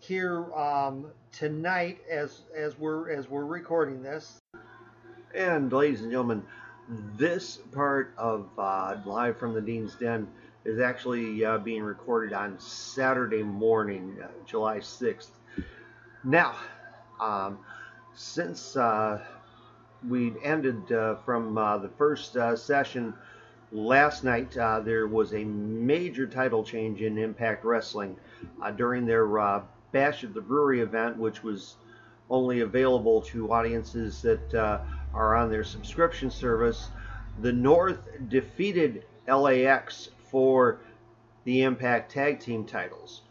here 0.00 0.52
um, 0.52 1.12
tonight 1.30 2.00
as 2.10 2.40
as 2.56 2.76
we're 2.76 3.08
as 3.12 3.30
we're 3.30 3.44
recording 3.44 4.02
this. 4.02 4.40
And 5.34 5.72
ladies 5.72 6.02
and 6.02 6.10
gentlemen, 6.10 6.42
this 7.16 7.56
part 7.72 8.12
of 8.18 8.48
uh, 8.58 8.98
Live 9.06 9.38
from 9.38 9.54
the 9.54 9.62
Dean's 9.62 9.94
Den 9.94 10.28
is 10.66 10.78
actually 10.78 11.42
uh, 11.42 11.56
being 11.56 11.82
recorded 11.82 12.34
on 12.34 12.60
Saturday 12.60 13.42
morning, 13.42 14.18
uh, 14.22 14.28
July 14.44 14.78
6th. 14.78 15.30
Now, 16.22 16.54
um, 17.18 17.58
since 18.14 18.76
uh, 18.76 19.22
we 20.06 20.34
ended 20.44 20.92
uh, 20.92 21.16
from 21.24 21.56
uh, 21.56 21.78
the 21.78 21.88
first 21.88 22.36
session 22.56 23.14
last 23.72 24.24
night, 24.24 24.50
there 24.50 25.06
was 25.06 25.32
a 25.32 25.44
major 25.44 26.26
title 26.26 26.62
change 26.62 27.00
in 27.00 27.16
Impact 27.16 27.64
Wrestling 27.64 28.16
during 28.76 29.06
their 29.06 29.26
Bash 29.92 30.24
at 30.24 30.34
the 30.34 30.42
Brewery 30.42 30.80
event, 30.80 31.16
which 31.16 31.42
was 31.42 31.76
only 32.28 32.60
available 32.60 33.22
to 33.22 33.50
audiences 33.50 34.20
that 34.22 34.84
are 35.14 35.36
on 35.36 35.50
their 35.50 35.64
subscription 35.64 36.30
service. 36.30 36.88
The 37.40 37.52
North 37.52 37.98
defeated 38.28 39.04
LAX 39.26 40.10
for 40.30 40.80
the 41.44 41.62
Impact 41.62 42.12
Tag 42.12 42.40
Team 42.40 42.64
titles, 42.64 43.22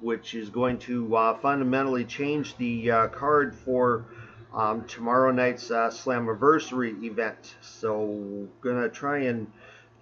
which 0.00 0.34
is 0.34 0.50
going 0.50 0.78
to 0.80 1.16
uh, 1.16 1.38
fundamentally 1.38 2.04
change 2.04 2.56
the 2.56 2.90
uh, 2.90 3.08
card 3.08 3.54
for 3.54 4.06
um, 4.54 4.84
tomorrow 4.86 5.32
night's 5.32 5.70
uh, 5.70 5.90
Slammiversary 5.90 7.02
event. 7.02 7.56
So, 7.60 8.48
gonna 8.60 8.88
try 8.88 9.24
and 9.24 9.50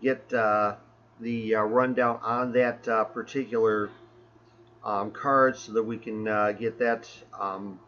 get 0.02 0.32
uh, 0.32 0.76
the 1.20 1.54
uh, 1.54 1.62
rundown 1.62 2.18
on 2.22 2.52
that 2.52 2.86
uh, 2.88 3.04
particular 3.04 3.90
um, 4.84 5.10
card 5.12 5.56
so 5.56 5.72
that 5.72 5.82
we 5.82 5.96
can 5.96 6.26
uh, 6.26 6.52
get 6.52 6.78
that 6.80 7.08
um, 7.38 7.78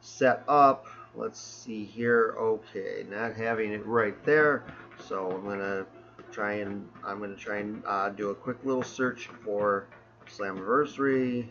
set 0.00 0.42
up. 0.46 0.86
Let's 1.14 1.40
see 1.40 1.84
here. 1.84 2.34
Okay, 2.38 3.04
not 3.08 3.34
having 3.34 3.72
it 3.72 3.84
right 3.84 4.22
there. 4.24 4.64
So 5.06 5.30
I'm 5.30 5.44
gonna 5.44 5.86
try 6.30 6.54
and 6.54 6.88
I'm 7.04 7.18
gonna 7.18 7.34
try 7.34 7.58
and 7.58 7.82
uh, 7.86 8.10
do 8.10 8.30
a 8.30 8.34
quick 8.34 8.58
little 8.64 8.82
search 8.82 9.28
for 9.44 9.86
Slammiversary. 10.26 11.48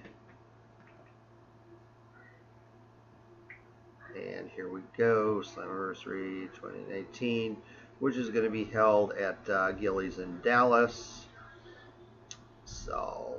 And 4.16 4.50
here 4.50 4.70
we 4.70 4.82
go, 4.98 5.42
Slammiversary 5.46 6.54
2019, 6.54 7.58
which 8.00 8.16
is 8.16 8.30
going 8.30 8.44
to 8.44 8.50
be 8.50 8.66
held 8.66 9.14
at 9.14 9.38
uh, 9.50 9.72
Gilley's 9.74 10.20
in 10.20 10.42
Dallas. 10.42 11.28
So, 12.66 13.36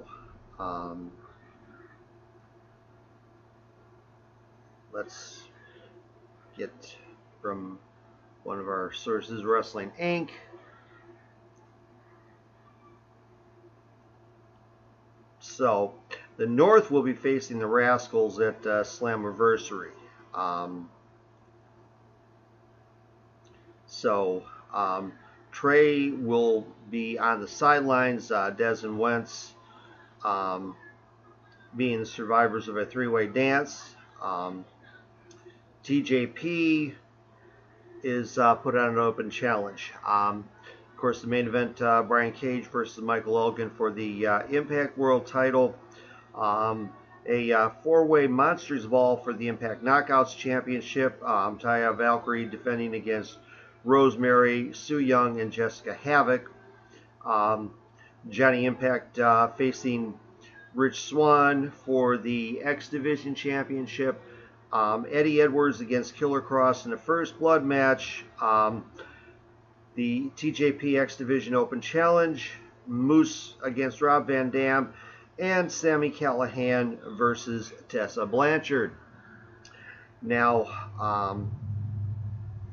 um, 0.58 1.10
let's 4.92 5.39
get 6.60 6.96
from 7.40 7.78
one 8.42 8.58
of 8.58 8.68
our 8.68 8.92
sources, 8.92 9.44
Wrestling 9.44 9.90
Inc. 9.98 10.28
So, 15.38 15.94
the 16.36 16.46
North 16.46 16.90
will 16.90 17.02
be 17.02 17.14
facing 17.14 17.58
the 17.58 17.66
Rascals 17.66 18.38
at 18.40 18.56
uh, 18.66 18.84
Slammiversary. 18.84 19.92
Um, 20.34 20.90
so, 23.86 24.42
um, 24.74 25.12
Trey 25.50 26.10
will 26.10 26.66
be 26.90 27.18
on 27.18 27.40
the 27.40 27.48
sidelines. 27.48 28.30
Uh, 28.30 28.50
Dez 28.50 28.84
and 28.84 28.98
Wentz 28.98 29.54
um, 30.26 30.76
being 31.74 32.04
survivors 32.04 32.68
of 32.68 32.76
a 32.76 32.84
three-way 32.84 33.28
dance. 33.28 33.94
Um, 34.20 34.66
TJP 35.84 36.94
is 38.02 38.38
uh, 38.38 38.54
put 38.56 38.76
on 38.76 38.90
an 38.90 38.98
open 38.98 39.30
challenge. 39.30 39.92
Um, 40.06 40.48
of 40.90 40.96
course, 40.96 41.22
the 41.22 41.28
main 41.28 41.46
event, 41.46 41.80
uh, 41.80 42.02
Brian 42.02 42.32
Cage 42.32 42.66
versus 42.66 43.02
Michael 43.02 43.38
Elgin 43.38 43.70
for 43.70 43.90
the 43.90 44.26
uh, 44.26 44.46
Impact 44.48 44.98
World 44.98 45.26
title. 45.26 45.74
Um, 46.34 46.92
a 47.26 47.52
uh, 47.52 47.70
four-way 47.82 48.26
Monsters 48.26 48.86
Ball 48.86 49.16
for 49.16 49.32
the 49.32 49.48
Impact 49.48 49.82
Knockouts 49.82 50.36
Championship. 50.36 51.22
Um, 51.22 51.58
Taya 51.58 51.96
Valkyrie 51.96 52.46
defending 52.46 52.94
against 52.94 53.38
Rosemary, 53.84 54.72
Su 54.72 54.98
Yung, 54.98 55.40
and 55.40 55.52
Jessicka 55.52 55.96
Havok. 55.96 56.46
Um, 57.24 57.72
Johnny 58.28 58.66
Impact 58.66 59.18
uh, 59.18 59.48
facing 59.48 60.18
Rich 60.74 61.02
Swann 61.02 61.70
for 61.84 62.18
the 62.18 62.60
X 62.62 62.88
Division 62.88 63.34
Championship. 63.34 64.20
Um, 64.72 65.06
Eddie 65.10 65.40
Edwards 65.40 65.80
against 65.80 66.16
Killer 66.16 66.40
Kross 66.40 66.84
in 66.84 66.90
the 66.90 66.96
first 66.96 67.38
blood 67.38 67.64
match. 67.64 68.24
Um, 68.40 68.84
the 69.96 70.30
TJP 70.36 71.00
X 71.00 71.16
Division 71.16 71.54
Open 71.54 71.80
Challenge. 71.80 72.50
Moose 72.86 73.54
against 73.62 74.00
Rob 74.00 74.26
Van 74.26 74.50
Dam. 74.50 74.92
And 75.38 75.70
Sami 75.70 76.10
Callihan 76.10 76.98
versus 77.16 77.72
Tessa 77.88 78.26
Blanchard. 78.26 78.92
Now, 80.22 80.66
um, 81.00 81.50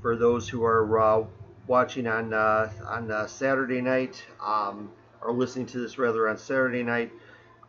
for 0.01 0.15
those 0.15 0.49
who 0.49 0.63
are 0.65 0.99
uh, 0.99 1.25
watching 1.65 2.07
on 2.07 2.33
uh, 2.33 2.69
on 2.85 3.09
uh, 3.09 3.27
Saturday 3.27 3.81
night, 3.81 4.23
um, 4.45 4.91
or 5.21 5.31
listening 5.31 5.65
to 5.67 5.79
this 5.79 5.97
rather 5.97 6.27
on 6.27 6.37
Saturday 6.37 6.83
night, 6.83 7.11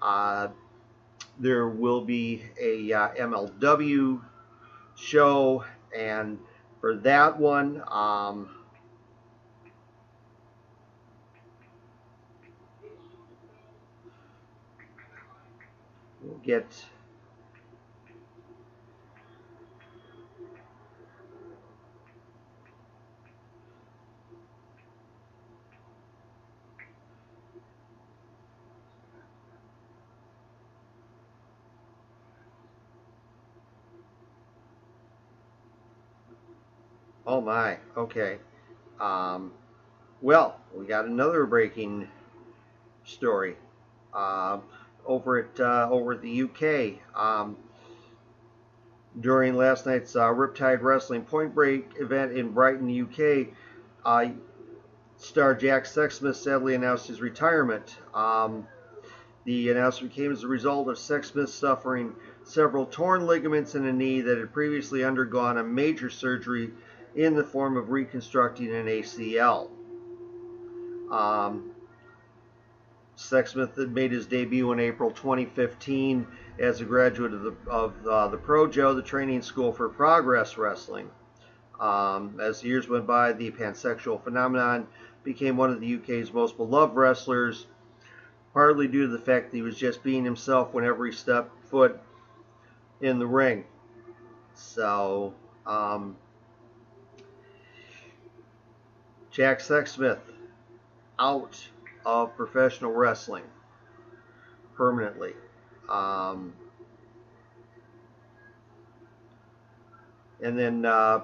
uh, 0.02 0.48
there 1.38 1.68
will 1.68 2.00
be 2.00 2.42
a 2.60 2.92
uh, 2.92 3.08
MLW 3.14 4.20
show, 4.96 5.64
and 5.96 6.38
for 6.80 6.96
that 6.96 7.38
one, 7.38 7.82
um, 7.88 8.50
we'll 16.22 16.38
get 16.38 16.84
Oh 37.28 37.42
my, 37.42 37.76
okay. 37.94 38.38
Um, 38.98 39.52
well, 40.22 40.58
we 40.74 40.86
got 40.86 41.04
another 41.04 41.44
breaking 41.44 42.08
story 43.04 43.54
uh, 44.14 44.60
over 45.04 45.40
at 45.40 45.60
uh, 45.60 45.88
over 45.90 46.14
at 46.14 46.22
the 46.22 46.42
UK. 46.44 46.94
Um, 47.14 47.58
during 49.20 49.56
last 49.56 49.84
night's 49.84 50.16
uh, 50.16 50.28
Riptide 50.28 50.80
Wrestling 50.80 51.20
Point 51.20 51.54
Break 51.54 51.90
event 51.98 52.32
in 52.32 52.52
Brighton, 52.52 52.88
UK, 52.88 53.48
uh, 54.06 54.32
star 55.18 55.54
Jack 55.54 55.84
Sexsmith 55.84 56.36
sadly 56.36 56.76
announced 56.76 57.08
his 57.08 57.20
retirement. 57.20 57.98
Um, 58.14 58.66
the 59.44 59.70
announcement 59.70 60.14
came 60.14 60.32
as 60.32 60.44
a 60.44 60.48
result 60.48 60.88
of 60.88 60.96
Sexsmith 60.96 61.50
suffering 61.50 62.14
several 62.44 62.86
torn 62.86 63.26
ligaments 63.26 63.74
in 63.74 63.84
a 63.84 63.92
knee 63.92 64.22
that 64.22 64.38
had 64.38 64.50
previously 64.54 65.04
undergone 65.04 65.58
a 65.58 65.62
major 65.62 66.08
surgery 66.08 66.70
in 67.14 67.34
the 67.34 67.44
form 67.44 67.76
of 67.76 67.90
reconstructing 67.90 68.74
an 68.74 68.86
ACL. 68.86 69.70
Um, 71.10 71.72
Sexsmith 73.16 73.76
made 73.90 74.12
his 74.12 74.26
debut 74.26 74.70
in 74.72 74.78
April 74.78 75.10
2015 75.10 76.26
as 76.58 76.80
a 76.80 76.84
graduate 76.84 77.32
of 77.32 77.42
the, 77.42 77.54
of, 77.66 78.06
uh, 78.06 78.28
the 78.28 78.36
Projo, 78.36 78.94
the 78.94 79.02
training 79.02 79.42
school 79.42 79.72
for 79.72 79.88
progress 79.88 80.56
wrestling. 80.56 81.10
Um, 81.80 82.38
as 82.40 82.62
years 82.62 82.88
went 82.88 83.06
by, 83.06 83.32
the 83.32 83.50
pansexual 83.50 84.22
phenomenon 84.22 84.86
became 85.24 85.56
one 85.56 85.70
of 85.70 85.80
the 85.80 85.96
UK's 85.96 86.32
most 86.32 86.56
beloved 86.56 86.96
wrestlers, 86.96 87.66
partly 88.52 88.88
due 88.88 89.02
to 89.02 89.08
the 89.08 89.18
fact 89.18 89.50
that 89.50 89.56
he 89.56 89.62
was 89.62 89.76
just 89.76 90.02
being 90.02 90.24
himself 90.24 90.72
whenever 90.72 91.04
he 91.06 91.12
stepped 91.12 91.52
foot 91.68 92.00
in 93.00 93.18
the 93.18 93.26
ring. 93.26 93.64
So, 94.54 95.34
um, 95.66 96.16
Jack 99.38 99.60
Sexsmith 99.60 100.18
out 101.16 101.68
of 102.04 102.36
professional 102.36 102.90
wrestling 102.90 103.44
permanently. 104.74 105.32
Um, 105.88 106.54
and 110.42 110.58
then 110.58 110.84
uh, 110.84 111.20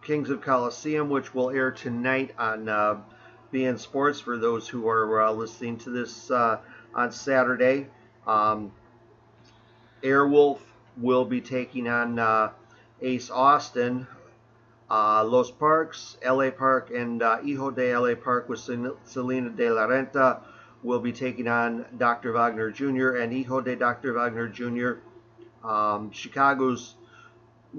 Kings 0.00 0.30
of 0.30 0.42
Colosseum, 0.42 1.10
which 1.10 1.34
will 1.34 1.50
air 1.50 1.72
tonight 1.72 2.36
on 2.38 2.68
uh, 2.68 3.00
beIN 3.52 3.80
Sports 3.80 4.20
for 4.20 4.38
those 4.38 4.68
who 4.68 4.86
are 4.88 5.22
uh, 5.22 5.32
listening 5.32 5.76
to 5.78 5.90
this 5.90 6.30
uh, 6.30 6.60
on 6.94 7.10
Saturday. 7.10 7.88
Um, 8.28 8.70
Airwolf 10.04 10.60
will 10.96 11.24
be 11.24 11.40
taking 11.40 11.88
on 11.88 12.20
uh, 12.20 12.52
Ace 13.02 13.28
Austin 13.28 14.06
Uh, 14.88 15.24
Los 15.24 15.50
Parks, 15.50 16.16
LA 16.24 16.50
Park, 16.50 16.90
and 16.90 17.22
uh, 17.22 17.38
Hijo 17.38 17.70
de 17.70 17.96
LA 17.96 18.14
Park 18.14 18.48
with 18.48 18.60
Salina 18.60 19.50
de 19.50 19.70
la 19.70 19.86
Renta 19.86 20.42
will 20.82 21.00
be 21.00 21.12
taking 21.12 21.48
on 21.48 21.84
Dr. 21.98 22.32
Wagner 22.32 22.70
Jr. 22.70 23.16
and 23.16 23.32
Hijo 23.32 23.60
de 23.60 23.74
Dr. 23.74 24.12
Wagner 24.12 24.48
Jr. 24.48 24.98
Um, 25.66 26.12
Chicago's 26.12 26.94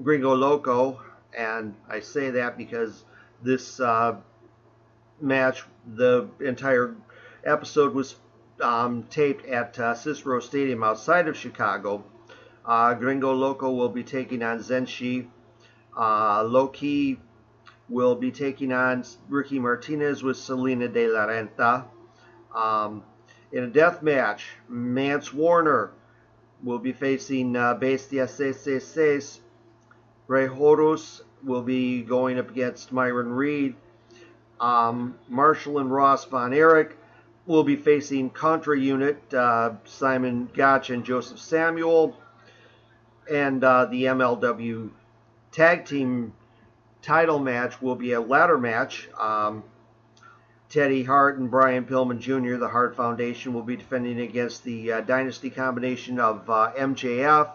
Gringo 0.02 0.34
Loco, 0.34 1.00
and 1.36 1.74
I 1.88 2.00
say 2.00 2.30
that 2.30 2.58
because 2.58 3.04
this 3.42 3.80
uh, 3.80 4.16
match, 5.20 5.64
the 5.86 6.28
entire 6.40 6.94
episode 7.44 7.94
was 7.94 8.16
um, 8.60 9.04
taped 9.04 9.46
at 9.46 9.78
uh, 9.78 9.94
Cicero 9.94 10.40
Stadium 10.40 10.82
outside 10.82 11.28
of 11.28 11.36
Chicago. 11.36 12.04
Uh, 12.64 12.94
Gringo 12.94 13.32
Loco 13.32 13.70
will 13.70 13.88
be 13.88 14.04
taking 14.04 14.42
on 14.42 14.58
Zenshi. 14.58 15.28
Uh, 15.98 16.44
Loki 16.44 17.18
will 17.88 18.14
be 18.14 18.30
taking 18.30 18.72
on 18.72 19.04
Ricky 19.28 19.58
Martinez 19.58 20.22
with 20.22 20.36
Salina 20.36 20.86
de 20.86 21.08
la 21.08 21.26
Renta. 21.26 21.84
Um, 22.54 23.02
in 23.50 23.64
a 23.64 23.66
death 23.66 24.02
match, 24.02 24.46
Mance 24.68 25.32
Warner 25.32 25.90
will 26.62 26.78
be 26.78 26.92
facing 26.92 27.56
uh, 27.56 27.74
Bestia 27.74 28.28
666. 28.28 29.40
Rey 30.28 30.46
Horus 30.46 31.22
will 31.42 31.62
be 31.62 32.02
going 32.02 32.38
up 32.38 32.50
against 32.50 32.92
Myron 32.92 33.32
Reed. 33.32 33.74
Um, 34.60 35.16
Marshall 35.28 35.78
and 35.78 35.90
Ross 35.90 36.24
Von 36.26 36.52
Erich 36.52 36.96
will 37.46 37.64
be 37.64 37.76
facing 37.76 38.30
Contra 38.30 38.78
Unit, 38.78 39.22
uh, 39.32 39.72
Simon 39.84 40.50
Gotch 40.52 40.90
and 40.90 41.04
Joseph 41.04 41.38
Samuel. 41.38 42.16
And 43.30 43.64
uh, 43.64 43.86
the 43.86 44.04
MLW 44.04 44.90
Tag 45.58 45.86
Team 45.86 46.32
title 47.02 47.40
match 47.40 47.82
will 47.82 47.96
be 47.96 48.12
a 48.12 48.20
ladder 48.20 48.56
match. 48.56 49.08
Um, 49.18 49.64
Teddy 50.68 51.02
Hart 51.02 51.40
and 51.40 51.50
Brian 51.50 51.84
Pillman 51.84 52.20
Jr., 52.20 52.58
the 52.58 52.68
Hart 52.68 52.94
Foundation, 52.94 53.54
will 53.54 53.64
be 53.64 53.74
defending 53.74 54.20
against 54.20 54.62
the 54.62 54.92
uh, 54.92 55.00
Dynasty 55.00 55.50
combination 55.50 56.20
of 56.20 56.48
uh, 56.48 56.70
MJF, 56.78 57.50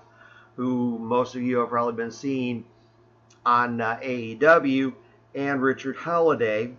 who 0.58 1.00
most 1.00 1.36
of 1.36 1.44
you 1.44 1.60
have 1.60 1.70
probably 1.70 1.94
been 1.94 2.12
seeing 2.12 2.66
on 3.46 3.80
uh, 3.80 3.98
AEW, 4.04 4.94
and 5.34 5.62
Richard 5.62 5.96
Holliday. 5.96 6.74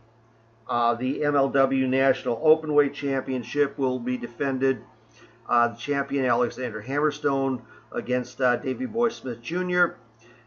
Uh, 0.68 0.92
the 0.92 1.20
MLW 1.20 1.88
National 1.88 2.36
Openweight 2.36 2.92
Championship 2.92 3.78
will 3.78 3.98
be 3.98 4.18
defended. 4.18 4.82
Uh, 5.48 5.68
the 5.68 5.76
champion 5.76 6.26
Alexander 6.26 6.82
Hammerstone 6.82 7.62
against 7.92 8.42
uh, 8.42 8.56
Davey 8.56 8.84
Boy 8.84 9.08
Smith 9.08 9.40
Jr. 9.40 9.92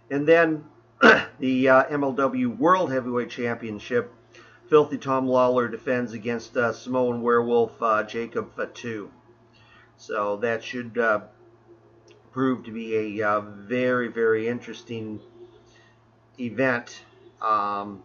And 0.10 0.28
then 0.28 0.64
the 1.40 1.66
MLW 1.66 2.58
World 2.58 2.92
Heavyweight 2.92 3.30
Championship 3.30 4.14
Filthy 4.70 4.98
Tom 4.98 5.28
Lawler 5.28 5.70
defends 5.70 6.12
against 6.12 6.58
uh, 6.58 6.74
Samoan 6.74 7.22
Werewolf 7.22 7.82
uh, 7.82 8.04
Jacob 8.04 8.54
Fatu. 8.56 9.10
So 9.96 10.38
that 10.38 10.62
should 10.64 10.98
uh, 10.98 11.22
prove 12.34 12.66
to 12.66 12.72
be 12.72 13.20
a 13.20 13.28
uh, 13.28 13.42
very, 13.42 14.10
very 14.10 14.48
interesting 14.48 15.22
event. 16.38 17.02
Um, 17.42 18.04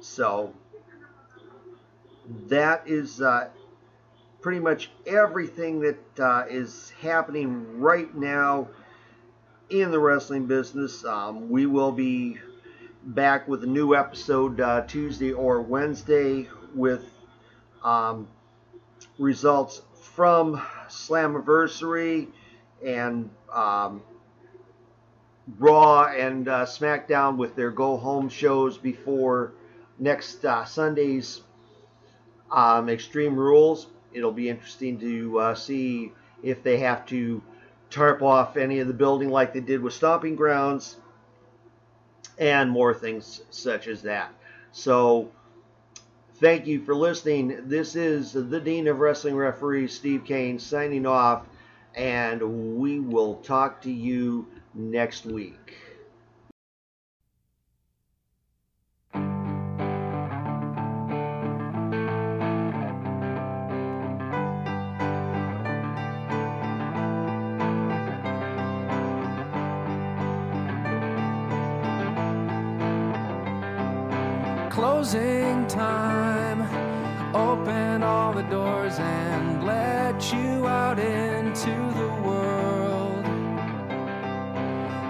so 0.00 0.52
that 2.48 2.82
is 2.86 3.20
uh, 3.22 3.48
pretty 4.40 4.58
much 4.58 4.90
everything 5.06 5.80
that 5.80 6.20
uh, 6.20 6.44
is 6.48 6.92
happening 7.00 7.78
right 7.78 8.12
now 8.12 8.68
in 9.72 9.90
the 9.90 9.98
wrestling 9.98 10.46
business. 10.46 11.04
Um, 11.04 11.48
we 11.48 11.64
will 11.64 11.92
be 11.92 12.36
back 13.04 13.48
with 13.48 13.64
a 13.64 13.66
new 13.66 13.94
episode 13.94 14.60
uh, 14.60 14.82
Tuesday 14.82 15.32
or 15.32 15.62
Wednesday 15.62 16.48
with 16.74 17.04
um, 17.82 18.28
results 19.18 19.80
from 19.94 20.60
Slammiversary 20.88 22.28
and 22.84 23.30
um, 23.50 24.02
Raw 25.58 26.04
and 26.04 26.46
uh, 26.48 26.66
SmackDown 26.66 27.38
with 27.38 27.56
their 27.56 27.70
go 27.70 27.96
home 27.96 28.28
shows 28.28 28.76
before 28.76 29.54
next 29.98 30.44
uh, 30.44 30.66
Sunday's 30.66 31.40
um, 32.50 32.90
Extreme 32.90 33.36
Rules. 33.36 33.86
It'll 34.12 34.32
be 34.32 34.50
interesting 34.50 35.00
to 35.00 35.38
uh, 35.38 35.54
see 35.54 36.12
if 36.42 36.62
they 36.62 36.78
have 36.78 37.06
to 37.06 37.42
tarp 37.92 38.22
off 38.22 38.56
any 38.56 38.78
of 38.80 38.88
the 38.88 38.94
building 38.94 39.28
like 39.28 39.52
they 39.52 39.60
did 39.60 39.82
with 39.82 39.92
Stomping 39.92 40.34
Grounds 40.34 40.96
and 42.38 42.70
more 42.70 42.94
things 42.94 43.42
such 43.50 43.86
as 43.86 44.02
that. 44.02 44.32
So, 44.72 45.30
thank 46.36 46.66
you 46.66 46.84
for 46.84 46.94
listening. 46.94 47.68
This 47.68 47.94
is 47.94 48.32
the 48.32 48.60
Dean 48.60 48.88
of 48.88 48.98
Wrestling 48.98 49.36
Referees, 49.36 49.94
Steve 49.94 50.24
Kane, 50.24 50.58
signing 50.58 51.06
off, 51.06 51.46
and 51.94 52.78
we 52.78 52.98
will 53.00 53.36
talk 53.36 53.82
to 53.82 53.90
you 53.90 54.46
next 54.74 55.26
week. 55.26 55.76
Closing 75.02 75.66
time. 75.66 76.62
Open 77.34 78.04
all 78.04 78.32
the 78.32 78.42
doors 78.42 79.00
and 79.00 79.66
let 79.66 80.32
you 80.32 80.68
out 80.68 80.96
into 81.00 81.74
the 81.98 82.08
world. 82.22 83.24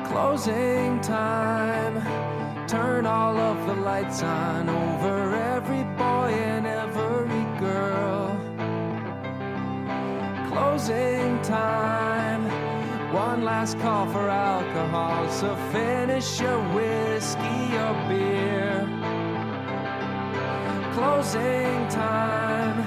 Closing 0.06 0.98
time. 1.02 1.94
Turn 2.66 3.04
all 3.04 3.36
of 3.36 3.66
the 3.66 3.74
lights 3.74 4.22
on 4.22 4.70
over 4.70 5.36
every 5.36 5.84
boy 6.00 6.30
and 6.52 6.66
every 6.66 7.44
girl. 7.60 8.34
Closing 10.48 11.38
time. 11.42 12.44
One 13.12 13.44
last 13.44 13.78
call 13.80 14.06
for 14.06 14.26
alcohol, 14.30 15.28
so 15.28 15.54
finish 15.70 16.40
your 16.40 16.60
whiskey 16.72 17.76
or 17.76 17.92
beer 18.08 18.71
closing 20.92 21.88
time. 21.88 22.78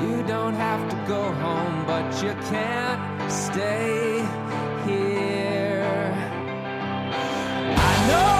You 0.00 0.22
don't 0.22 0.54
have 0.54 0.88
to 0.90 0.96
go 1.08 1.22
home, 1.32 1.84
but 1.86 2.22
you 2.22 2.32
can't 2.50 3.30
stay 3.30 4.24
here. 4.86 6.12
I 7.90 7.92
know 8.08 8.35